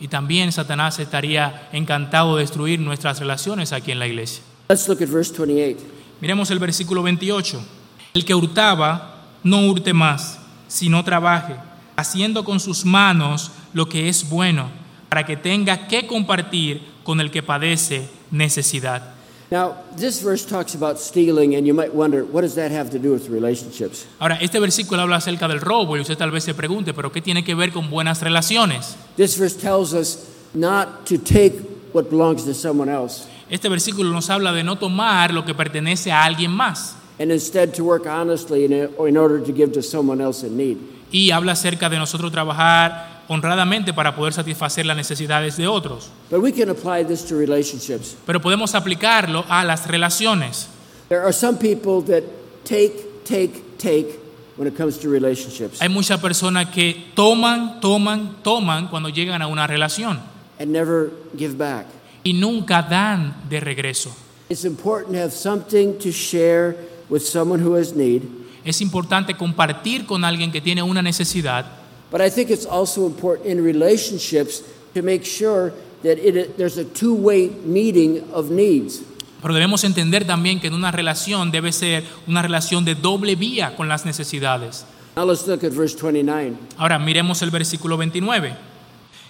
[0.00, 4.42] Y también Satanás estaría encantado de destruir nuestras relaciones aquí en la iglesia.
[4.68, 5.78] Let's look at verse 28.
[6.20, 7.62] Miremos el versículo 28.
[8.14, 11.54] El que hurtaba, no hurte más, sino trabaje,
[11.94, 14.70] haciendo con sus manos lo que es bueno,
[15.14, 19.14] para que tenga que compartir con el que padece necesidad.
[19.48, 22.98] Now, this verse talks about stealing, and you might wonder, what does that have to
[22.98, 24.06] do with relationships?
[24.18, 27.20] Ahora, este versículo habla acerca del robo y usted tal vez se pregunte, pero ¿qué
[27.22, 28.96] tiene que ver con buenas relaciones?
[29.16, 31.60] This verse tells us not to take
[31.92, 36.10] what belongs to someone else, Este versículo nos habla de no tomar lo que pertenece
[36.10, 40.20] a alguien más and instead to work honestly in, in order to give to someone
[40.20, 40.76] else in need.
[41.12, 46.10] y habla acerca de nosotros trabajar honradamente para poder satisfacer las necesidades de otros.
[46.30, 48.16] But we can apply this to relationships.
[48.26, 50.68] Pero podemos aplicarlo a las relaciones.
[51.08, 52.24] There are some people that
[52.64, 54.20] take, take, take
[54.56, 59.46] when it comes to relationships Hay muchas personas que toman, toman, toman cuando llegan a
[59.46, 60.20] una relación
[60.58, 61.86] and never give back.
[62.22, 64.14] y nunca dan de regreso.
[64.48, 66.76] It's important to have something to share
[67.10, 68.22] with someone who has need,
[68.64, 71.66] Es importante compartir con alguien que tiene una necesidad,
[72.14, 74.62] but I think it's also important in relationships
[74.94, 75.72] to make sure
[76.04, 79.02] that it, there's a two-way meeting of needs.
[79.42, 83.74] pero debemos entender también que en una relación debe ser una relación de doble vía
[83.74, 84.84] con las necesidades.
[85.16, 86.56] Now let's look at verse 29.
[86.76, 88.54] Ahora miremos el versículo 29.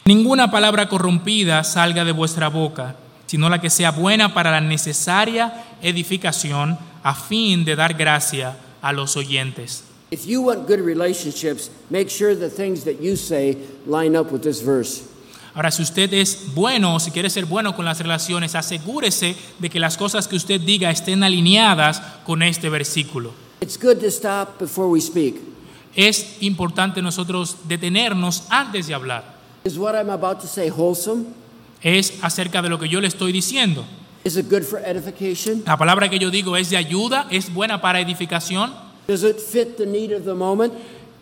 [0.05, 5.64] Ninguna palabra corrompida salga de vuestra boca, sino la que sea buena para la necesaria
[5.81, 9.85] edificación a fin de dar gracia a los oyentes.
[10.14, 14.42] If you want good relationships, make sure the things that you say line up with
[14.42, 15.03] this verse.
[15.57, 19.68] Ahora, si usted es bueno o si quiere ser bueno con las relaciones, asegúrese de
[19.68, 23.33] que las cosas que usted diga estén alineadas con este versículo.
[23.61, 25.40] It's good to stop before we speak.
[25.96, 29.24] Es importante nosotros detenernos antes de hablar.
[29.64, 31.24] Is what I'm about to say wholesome?
[31.83, 33.85] Es acerca de lo que yo le estoy diciendo.
[34.22, 35.64] Is it good for edification?
[35.66, 39.76] La palabra que yo digo es de ayuda, es buena para edificación, Does it fit
[39.76, 40.72] the need of the moment?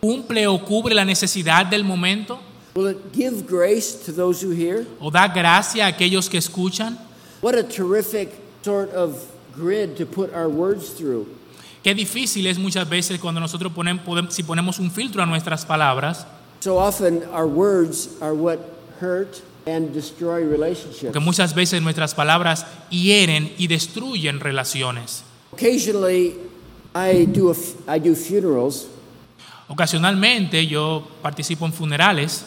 [0.00, 2.40] cumple o cubre la necesidad del momento,
[2.74, 4.84] Will it give grace to those who hear?
[5.00, 6.98] o da gracia a aquellos que escuchan.
[7.40, 8.30] What a terrific
[8.64, 9.16] sort of
[9.54, 11.26] grid to put our words through.
[11.84, 15.64] Qué difícil es muchas veces cuando nosotros ponem- podem- si ponemos un filtro a nuestras
[15.66, 16.24] palabras,
[16.60, 18.58] So often our words are what
[19.00, 21.12] hurt and destroy relationships.
[21.12, 25.22] porque muchas veces nuestras palabras hieren y destruyen relaciones.
[25.52, 26.34] Occasionally,
[26.94, 27.54] I do, a
[27.86, 28.86] I do funerals,
[29.68, 32.44] Ocasionalmente yo participo en funerales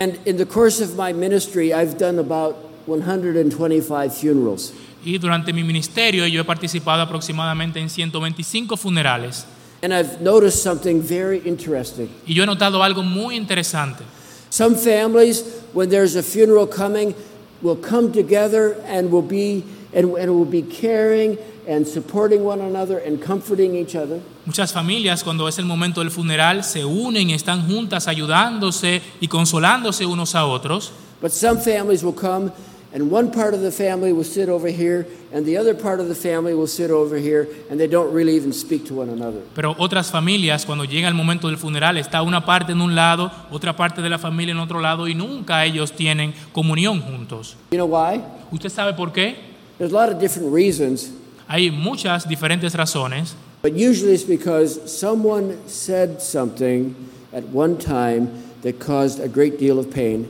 [0.00, 2.54] and in the course of my ministry, I've done about
[2.86, 4.72] 125 funerals.
[5.04, 9.44] y durante mi ministerio yo he participado aproximadamente en 125 funerales
[9.80, 12.08] And I've noticed something very interesting.
[12.26, 14.04] y yo he notado algo muy interesante.
[14.50, 17.14] Some families, when there's a funeral coming,
[17.62, 22.98] will come together and will be and, and will be caring and supporting one another
[22.98, 24.20] and comforting each other.
[24.46, 30.06] Muchas familias cuando es el momento del funeral se unen están juntas ayudándose y consolándose
[30.06, 30.92] unos a otros.
[31.20, 32.52] But some families will come
[32.94, 36.08] and one part of the family will sit over here and the other part of
[36.08, 39.42] the family will sit over here and they don't really even speak to one another.
[39.54, 43.30] Pero otras familias cuando llega el momento del funeral está una parte en un lado,
[43.50, 47.56] otra parte de la familia en otro lado y nunca ellos tienen comunión juntos.
[47.72, 48.22] You know why?
[48.50, 49.36] ¿Usted sabe por qué?
[49.76, 51.12] There's a lot of different reasons,
[51.48, 56.94] Hay muchas diferentes razones, but usually it's because someone said something
[57.32, 58.28] at one time
[58.62, 60.28] that caused a great deal of pain.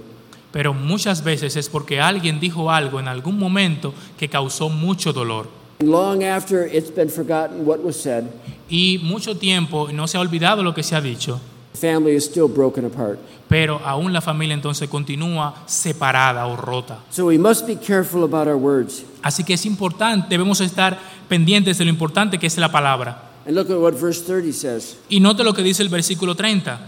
[0.53, 5.49] Pero muchas veces es porque alguien dijo algo en algún momento que causó mucho dolor.
[5.81, 8.25] Long after it's been forgotten what was said,
[8.71, 11.41] Y mucho tiempo no se ha olvidado lo que se ha dicho,
[11.79, 13.19] family is still broken apart.
[13.49, 16.99] pero aún la familia entonces continúa separada o rota.
[17.11, 19.05] So we must be careful about our words.
[19.23, 20.99] Así que es importante, debemos estar
[21.29, 23.25] pendientes de lo importante que es la palabra.
[23.47, 24.99] And look at what verse 30 says.
[25.09, 26.79] Y note lo que dice el versículo 30.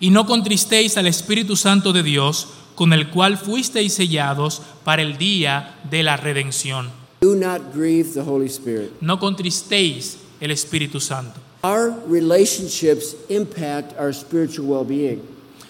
[0.00, 5.18] Y no contristéis al Espíritu Santo de Dios, con el cual fuisteis sellados para el
[5.18, 6.88] día de la redención.
[7.20, 8.92] Do not grieve the Holy Spirit.
[9.02, 11.38] No contristéis el Espíritu Santo.
[11.62, 15.20] Our relationships impact our spiritual well being.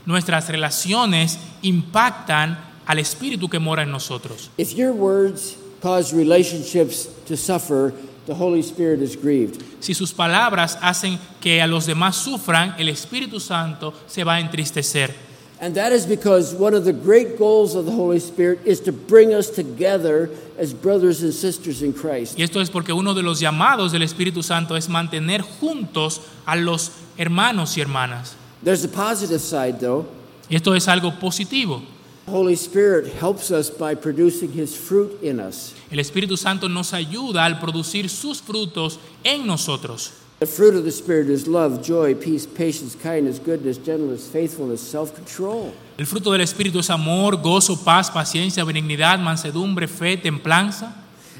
[0.06, 4.50] Nuestras relaciones impactan al Espíritu que mora en nosotros.
[4.56, 7.92] If your words cause relationships to suffer,
[8.26, 9.62] the Holy Spirit is grieved.
[9.80, 14.40] Si sus palabras hacen que a los demás sufran, el Espíritu Santo se va a
[14.40, 15.29] entristecer.
[15.60, 18.92] And that is because one of the great goals of the Holy Spirit is to
[18.92, 22.38] bring us together as brothers and sisters in Christ.
[22.38, 26.56] Y esto es porque uno de los llamados del Espíritu Santo es mantener juntos a
[26.56, 28.36] los hermanos y hermanas.
[28.62, 30.06] There's a positive side, though.
[30.48, 31.82] Y esto es algo positivo.
[32.24, 35.74] The Holy Spirit helps us by producing His fruit in us.
[35.90, 40.12] El Espíritu Santo nos ayuda al producir sus frutos en nosotros.
[40.40, 45.14] The fruit of the Spirit is love, joy, peace, patience, kindness, goodness, gentleness, faithfulness, self
[45.14, 45.74] control.
[45.98, 50.94] El fruto del Espíritu es amor, gozo, paz, paciencia, benignidad, mansedumbre, fe, templanza.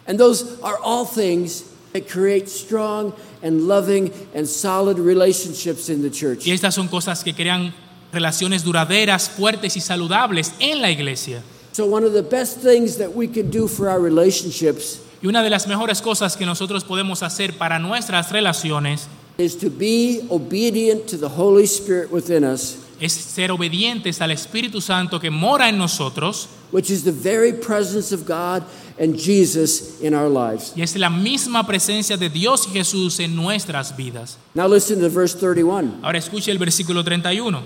[0.07, 6.11] And those are all things that create strong and loving and solid relationships in the
[6.11, 6.46] church.
[6.46, 7.72] Y estas son cosas que crean
[8.12, 11.42] relaciones duraderas, fuertes y saludables en la iglesia.
[11.72, 15.43] So, one of the best things that we can do for our relationships Y una
[15.43, 19.09] de las mejores cosas que nosotros podemos hacer para nuestras relaciones
[19.39, 24.81] is to be obedient to the Holy Spirit within us, es ser obedientes al Espíritu
[24.81, 28.62] Santo que mora en nosotros which is the very presence of God
[28.99, 30.73] and Jesus in our lives.
[30.77, 34.39] y es la misma presencia de Dios y Jesús en nuestras vidas.
[34.55, 36.01] Now, listen to verse 31.
[36.03, 37.62] Ahora escuche el versículo 31.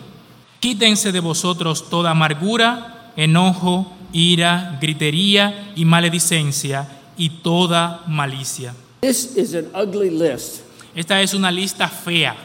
[0.61, 8.75] Quítense de vosotros toda amargura, enojo, ira, gritería y maledicencia y toda malicia.
[9.01, 10.63] This is an ugly list.
[10.95, 12.37] Esta es una lista fea.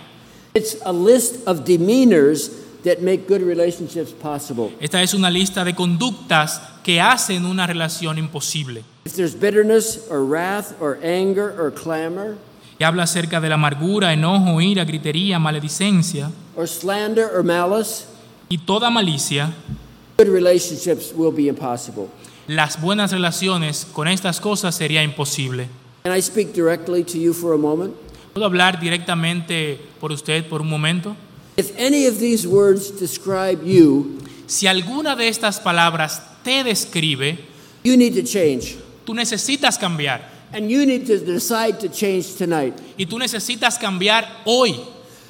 [0.54, 2.52] It's a list of demeanors
[2.84, 4.72] that make good relationships possible.
[4.80, 8.84] Esta es una lista de conductas que hacen una relación imposible.
[9.06, 12.38] If there's bitterness or wrath or anger or clamor
[12.80, 18.06] Y habla acerca de la amargura, enojo, ira, gritería, maledicencia or slander or malice,
[18.50, 19.54] y toda malicia.
[20.18, 22.10] good relationships will be impossible.
[22.50, 25.68] Las buenas relaciones con estas cosas sería imposible.
[26.04, 27.94] Can I speak directly to you for a moment?
[28.34, 31.16] ¿Puedo hablar directamente por usted por un momento?
[31.58, 37.38] If any of these words describe you, Si alguna de estas palabras te describe,
[37.84, 38.80] you need to change.
[39.06, 40.28] tú necesitas cambiar.
[40.52, 42.74] And you need to decide to change tonight.
[42.98, 44.76] Y tú necesitas cambiar hoy.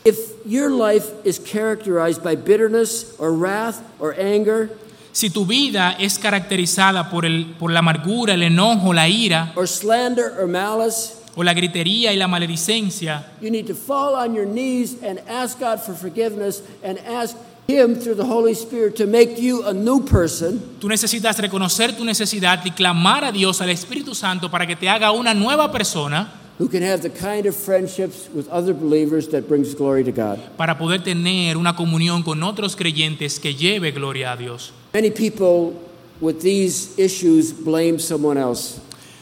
[0.05, 0.15] If
[0.45, 4.70] your life is characterized by bitterness or wrath or anger
[5.12, 9.68] Si tu vida es caracterizada por, el, por la amargura, el enojo, la ira or
[9.68, 14.45] slander or malice, o la gritería y la maledicencia, you need to fall on your
[14.45, 17.36] knees and ask God for forgiveness and ask
[17.68, 22.03] Him through the Holy Spirit to make you a new person tú necesitas reconocer tu
[22.05, 26.32] necesidad y clamar a Dios, al Espíritu Santo, para que te haga una nueva persona,
[26.60, 30.39] who can have the kind of friendships with other believers that brings glory to God.
[30.57, 34.74] para poder tener una comunión con otros creyentes que lleve gloria a Dios.
[34.94, 35.74] Many people
[36.20, 38.80] with these issues blame someone else.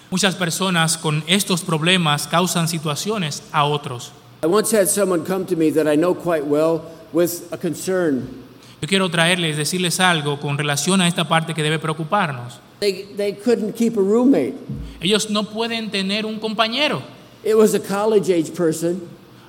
[0.10, 4.12] Muchas personas con estos problemas causan situaciones a otros.
[4.42, 8.46] I once had someone come to me that I know quite well with a concern.
[8.82, 12.60] Yo quiero traerles, decirles algo con relación a esta parte que debe preocuparnos.
[12.80, 14.54] They, they couldn't keep a roommate.
[15.02, 17.02] Ellos no pueden tener un compañero.
[17.44, 19.02] It was a college age person,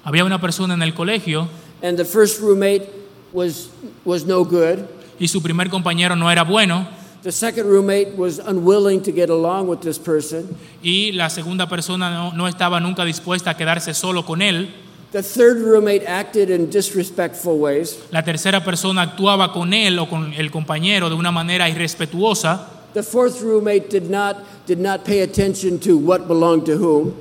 [0.05, 1.49] Había una persona en el colegio
[1.83, 2.89] and the first roommate
[3.33, 3.71] was,
[4.05, 4.89] was no good.
[5.19, 6.87] Y su primer compañero no era bueno
[7.25, 10.49] The second roommate was unwilling to get along with this person.
[10.83, 14.69] y la segunda persona no, no estaba nunca dispuesta a quedarse solo con él.
[15.11, 17.99] The third roommate acted in disrespectful ways.
[18.13, 22.69] La tercera persona actuaba con él o con el compañero de una manera irrespetuosa.
[22.95, 27.15] The fourth roommate did not, did not pay attention to what belonged to whom.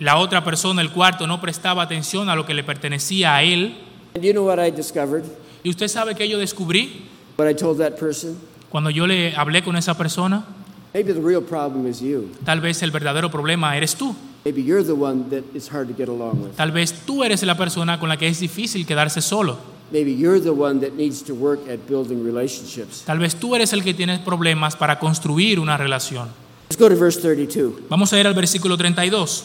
[0.00, 3.76] La otra persona, el cuarto, no prestaba atención a lo que le pertenecía a él.
[4.14, 5.24] And you know what I discovered?
[5.62, 7.06] ¿Y usted sabe que yo descubrí
[7.36, 8.38] What I told that person?
[8.70, 10.44] cuando yo le hablé con esa persona?
[10.92, 12.30] Maybe the real problem is you.
[12.44, 14.14] Tal vez el verdadero problema eres tú.
[14.44, 16.56] Maybe you're the one that it's hard to get along with.
[16.56, 19.58] Tal vez tú eres la persona con la que es difícil quedarse solo.
[19.92, 23.02] Maybe you're the one that needs to work at building relationships.
[23.06, 26.28] Tal vez tú eres el que tienes problemas para construir una relación.
[26.68, 27.88] Let's go to verse 32.
[27.88, 29.44] Vamos a ir al versículo 32.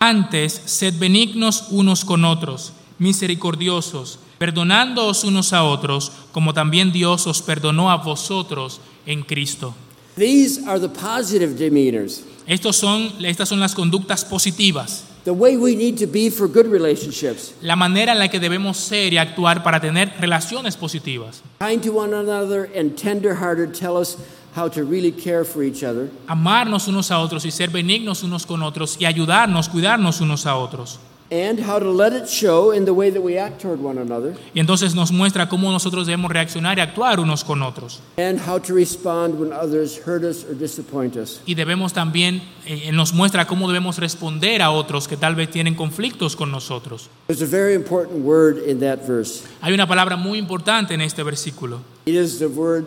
[0.00, 7.42] Antes, sed benignos unos con otros, misericordiosos, perdonándoos unos a otros, como también Dios os
[7.42, 9.74] perdonó a vosotros en Cristo.
[10.16, 15.76] These are the positive demeanors, Estos son, estas son las conductas positivas, the way we
[15.76, 17.52] need to be for good relationships.
[17.60, 21.42] la manera en la que debemos ser y actuar para tener relaciones positivas.
[21.60, 24.16] Kind to one another and tender-hearted tell us
[24.56, 26.10] how to really care for each other.
[26.26, 30.56] Amarnos unos a otros y ser benignos unos con otros y ayudarnos, cuidarnos unos a
[30.56, 30.98] otros.
[31.32, 34.34] And how to let it show in the way that we act toward one another,
[34.54, 38.00] Y entonces nos muestra cómo nosotros debemos reaccionar y actuar unos con otros.
[38.18, 41.40] and how to respond when others hurt us or disappoint us.
[41.46, 45.74] Y debemos también, eh, nos muestra cómo debemos responder a otros que tal vez tienen
[45.76, 47.08] conflictos con nosotros.
[47.28, 49.44] There's a very important word in that verse.
[49.60, 51.80] Hay una palabra muy importante en este versículo.
[52.06, 52.86] It is the word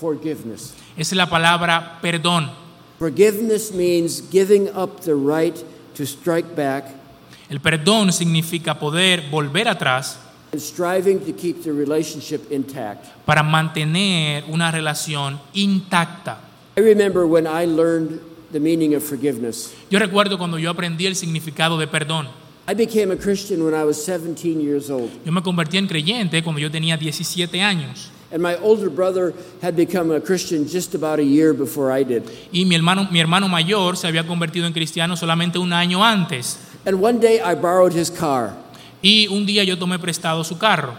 [0.00, 0.74] forgiveness.
[0.96, 2.50] Es la palabra perdón.
[2.98, 5.56] Forgiveness means giving up the right
[5.94, 6.94] to strike back
[7.52, 10.18] El perdón significa poder volver atrás
[13.26, 16.38] para mantener una relación intacta.
[16.78, 18.20] I remember when I learned
[18.52, 19.74] the meaning of forgiveness.
[19.90, 22.26] Yo recuerdo cuando yo aprendí el significado de perdón.
[22.66, 26.42] I became a Christian when I was 17 years old, Yo me convertí en creyente
[26.42, 28.08] cuando yo tenía 17 años.
[28.32, 32.22] and my older brother had become a Christian just about a year before I did.
[32.50, 36.58] Y mi hermano, mi hermano mayor se había convertido en cristiano solamente un año antes.
[36.84, 38.54] And one day I borrowed his car.
[39.02, 40.94] Y un día yo tomé prestado su carro.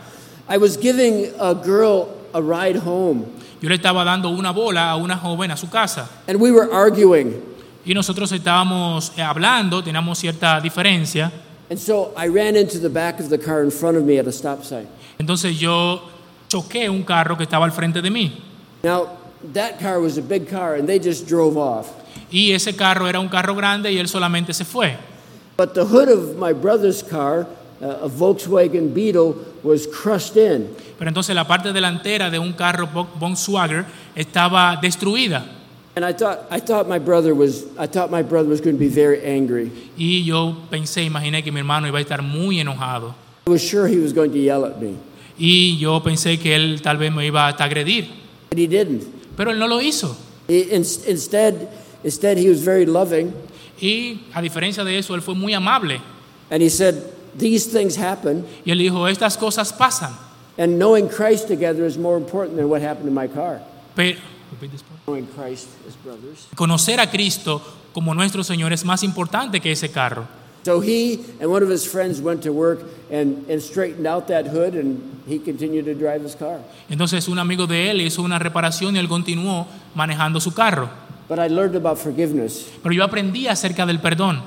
[0.49, 3.25] I was giving a girl a ride home,
[3.61, 6.09] Yo le estaba dando una bola a una joven a su casa.
[6.27, 7.41] and we were arguing.
[7.85, 11.31] Y nosotros estábamos eh, hablando, teníamos cierta diferencia.
[11.69, 14.27] And so I ran into the back of the car in front of me at
[14.27, 14.87] a stop sign.
[15.17, 16.01] Entonces yo
[16.49, 18.31] choqué un carro que estaba al frente de mí.
[18.83, 19.07] Now,
[19.53, 21.87] that car was a big car, and they just drove off.
[22.31, 24.97] Y ese carro era un carro grande y él solamente se fue.
[25.57, 27.47] But the hood of my brother's car,
[27.81, 30.75] uh, a Volkswagen Beetle, was crushed in.
[30.97, 33.85] Pero entonces la parte delantera de un carro Volkswagen
[34.15, 35.45] estaba destruida.
[35.95, 38.79] And I thought, I thought my brother was, I thought my brother was going to
[38.79, 39.71] be very angry.
[39.95, 43.13] Y yo pensé, imaginé que mi hermano iba a estar muy enojado.
[43.45, 44.97] I was sure he was going to yell at me,
[45.37, 48.07] Y yo pensé que él tal vez me iba hasta agredir.
[48.49, 49.03] but he didn't.
[49.37, 50.15] Pero él no lo hizo.
[50.47, 51.69] He, in, instead,
[52.03, 53.33] instead, he was very loving,
[53.83, 55.99] Y a diferencia de eso, él fue muy amable.
[56.49, 56.95] and he said,
[57.37, 60.13] "These things happen, Y él dijo, estas cosas pasan.
[60.57, 63.59] and knowing Christ together is more important than what happened in my car."
[63.95, 64.19] Pero
[65.05, 66.47] Knowing Christ as brothers.
[66.55, 67.61] conocer a Cristo
[67.91, 70.25] como nuestro Señor es más importante que ese carro.
[70.63, 72.79] So he and one of his friends went to work
[73.11, 76.59] and, and straightened out that hood, and he continued to drive his car.
[76.89, 80.89] Entonces un amigo de él hizo una reparación y él continuó manejando su carro.
[81.35, 84.39] But I learned about forgiveness, Pero yo aprendí acerca del perdón.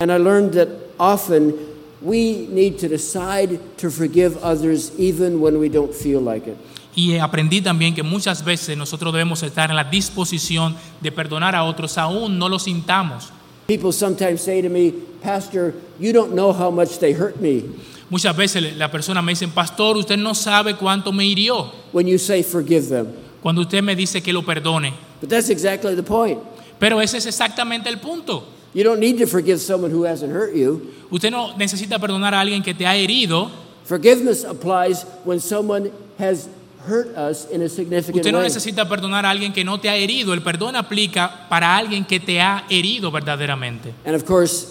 [0.00, 0.66] and I learned that
[0.98, 1.54] often
[2.02, 6.56] we need to decide to forgive others even when we don't feel like it.
[6.96, 11.62] Y aprendí también que muchas veces nosotros debemos estar en la disposición de perdonar a
[11.62, 13.30] otros, aún no lo sintamos.
[13.68, 14.90] People sometimes say to me,
[15.22, 17.62] Pastor, you don't know how much they hurt me.
[18.10, 22.18] Muchas veces la persona me dice, pastor, usted no sabe cuánto me hirió when you
[22.18, 23.06] say forgive them.
[23.40, 25.11] cuando usted me dice que lo perdone.
[25.22, 26.40] But that's exactly the point.
[26.80, 28.44] Pero ese es exactamente el punto.
[28.74, 30.90] You don't need to forgive someone who hasn't hurt you.
[31.10, 33.50] Usted no necesita perdonar a alguien que te ha herido.
[33.84, 36.48] Forgiveness applies when someone has
[36.88, 38.48] hurt us in a significant Usted no way.
[38.48, 40.34] necesita perdonar a alguien que no te ha herido.
[40.34, 43.94] El perdón aplica para alguien que te ha herido verdaderamente.
[44.04, 44.66] And of course,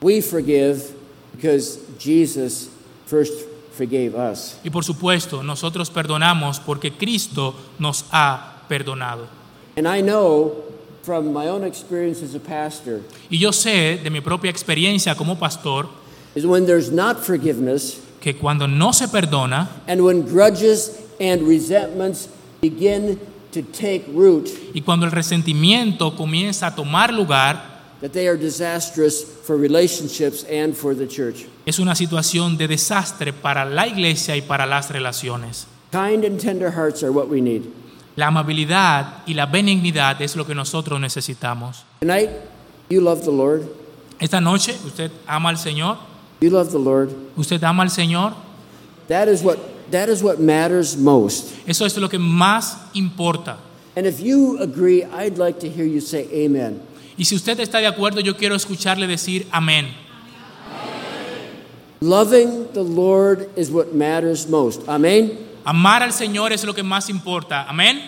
[0.00, 0.94] we forgive
[1.36, 2.70] because Jesus
[3.06, 3.32] first
[3.76, 4.56] forgave us.
[4.64, 9.39] Y por supuesto, nosotros perdonamos porque Cristo nos ha perdonado.
[9.76, 10.52] And I know
[11.02, 13.00] from my own experience as a pastor
[13.30, 15.88] Y yo sé de mi propia experiencia como pastor
[16.34, 22.28] is when there's not forgiveness que cuando no se perdona and when grudges and resentments
[22.60, 23.18] begin
[23.52, 29.22] to take root, y cuando el resentimiento comienza a tomar lugar, that they are disastrous
[29.22, 31.46] for relationships and for the church.
[31.66, 35.66] es una situación de desastre para la iglesia y para las relaciones.
[35.90, 37.64] Kind and tender hearts are what we need.
[38.20, 41.86] La amabilidad y la benignidad es lo que nosotros necesitamos.
[42.00, 42.28] Tonight,
[42.90, 43.62] you love the Lord.
[44.18, 45.96] Esta noche, ¿usted ama al Señor?
[46.42, 47.08] You love the Lord.
[47.34, 48.34] ¿Usted ama al Señor?
[49.08, 49.56] That is what
[49.90, 51.54] that is what matters most.
[51.66, 53.56] Eso es lo que más importa.
[53.96, 56.82] And if you agree, I'd like to hear you say amen.
[57.16, 59.94] Y si usted está de acuerdo, yo quiero escucharle decir amén.
[62.02, 64.86] Loving the Lord is what matters most.
[64.86, 65.38] Amen.
[65.70, 67.64] Amar al Señor es lo que más importa.
[67.68, 68.02] Amén.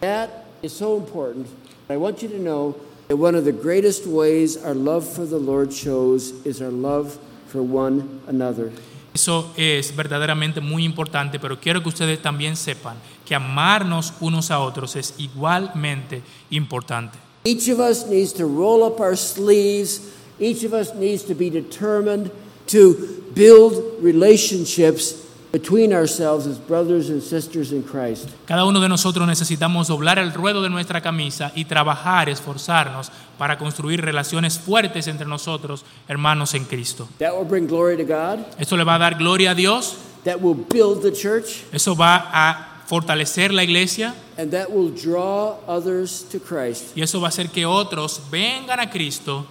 [0.00, 0.30] That
[0.62, 1.46] is so important.
[1.90, 2.74] I want you to know
[3.08, 7.18] that one of the greatest ways our love for the Lord shows is our love
[7.48, 8.72] for one another.
[9.12, 12.96] Eso es verdaderamente muy importante, pero quiero que ustedes también sepan
[13.26, 17.18] que amarnos unos a otros es igualmente importante.
[17.44, 20.14] Each of us needs to roll up our sleeves.
[20.40, 22.30] Each of us needs to be determined
[22.68, 25.25] to build relationships
[25.56, 28.28] between ourselves as brothers and sisters in Christ.
[28.46, 33.56] Cada uno de nosotros necesitamos doblar el ruedo de nuestra camisa y trabajar, esforzarnos para
[33.56, 37.08] construir relaciones fuertes entre nosotros, hermanos en Cristo.
[37.18, 38.40] That will bring glory to God.
[38.58, 41.64] Esto le va a dar gloria a Dios, That will build the church.
[41.72, 46.94] eso va a fortalecer la iglesia And that will draw others to Christ.
[46.94, 49.46] y eso va a hacer que otros vengan a Cristo.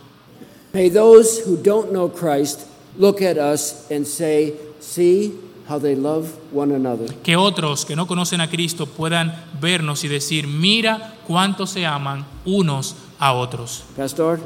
[0.72, 5.34] May those who don't know Christ look at us and say, See
[5.68, 7.14] how they love one another.
[7.24, 12.26] Que otros que no conocen a Cristo puedan vernos y decir, mira cuánto se aman
[12.46, 13.84] unos a otros.
[13.96, 14.40] Pastor?